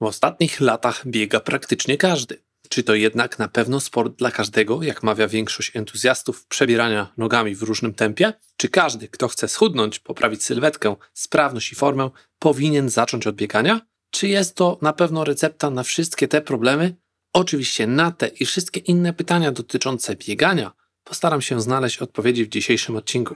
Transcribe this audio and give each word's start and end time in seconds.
W 0.00 0.04
ostatnich 0.04 0.60
latach 0.60 1.06
biega 1.06 1.40
praktycznie 1.40 1.96
każdy. 1.96 2.42
Czy 2.68 2.82
to 2.82 2.94
jednak 2.94 3.38
na 3.38 3.48
pewno 3.48 3.80
sport 3.80 4.16
dla 4.16 4.30
każdego, 4.30 4.82
jak 4.82 5.02
mawia 5.02 5.28
większość 5.28 5.76
entuzjastów 5.76 6.46
przebierania 6.46 7.12
nogami 7.16 7.54
w 7.54 7.62
różnym 7.62 7.94
tempie? 7.94 8.32
Czy 8.56 8.68
każdy, 8.68 9.08
kto 9.08 9.28
chce 9.28 9.48
schudnąć, 9.48 9.98
poprawić 9.98 10.44
sylwetkę, 10.44 10.96
sprawność 11.14 11.72
i 11.72 11.74
formę, 11.74 12.10
powinien 12.38 12.90
zacząć 12.90 13.26
od 13.26 13.36
biegania? 13.36 13.80
Czy 14.10 14.28
jest 14.28 14.54
to 14.54 14.78
na 14.82 14.92
pewno 14.92 15.24
recepta 15.24 15.70
na 15.70 15.82
wszystkie 15.82 16.28
te 16.28 16.42
problemy? 16.42 16.96
Oczywiście 17.32 17.86
na 17.86 18.12
te 18.12 18.28
i 18.28 18.46
wszystkie 18.46 18.80
inne 18.80 19.12
pytania 19.12 19.52
dotyczące 19.52 20.16
biegania 20.16 20.72
postaram 21.04 21.42
się 21.42 21.60
znaleźć 21.60 21.98
odpowiedzi 21.98 22.44
w 22.44 22.48
dzisiejszym 22.48 22.96
odcinku. 22.96 23.34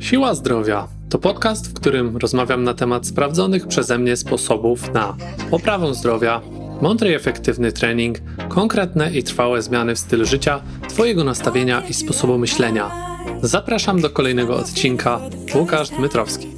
Siła 0.00 0.34
Zdrowia 0.34 0.88
to 1.08 1.18
podcast, 1.18 1.70
w 1.70 1.74
którym 1.74 2.16
rozmawiam 2.16 2.64
na 2.64 2.74
temat 2.74 3.06
sprawdzonych 3.06 3.66
przeze 3.66 3.98
mnie 3.98 4.16
sposobów 4.16 4.92
na 4.92 5.16
poprawę 5.50 5.94
zdrowia, 5.94 6.40
mądry 6.80 7.10
i 7.10 7.14
efektywny 7.14 7.72
trening, 7.72 8.18
konkretne 8.48 9.12
i 9.12 9.22
trwałe 9.22 9.62
zmiany 9.62 9.94
w 9.94 9.98
stylu 9.98 10.24
życia, 10.24 10.60
Twojego 10.88 11.24
nastawienia 11.24 11.82
i 11.88 11.94
sposobu 11.94 12.38
myślenia. 12.38 12.90
Zapraszam 13.42 14.00
do 14.00 14.10
kolejnego 14.10 14.56
odcinka. 14.56 15.20
Łukasz 15.54 15.90
Dmytrowski. 15.90 16.48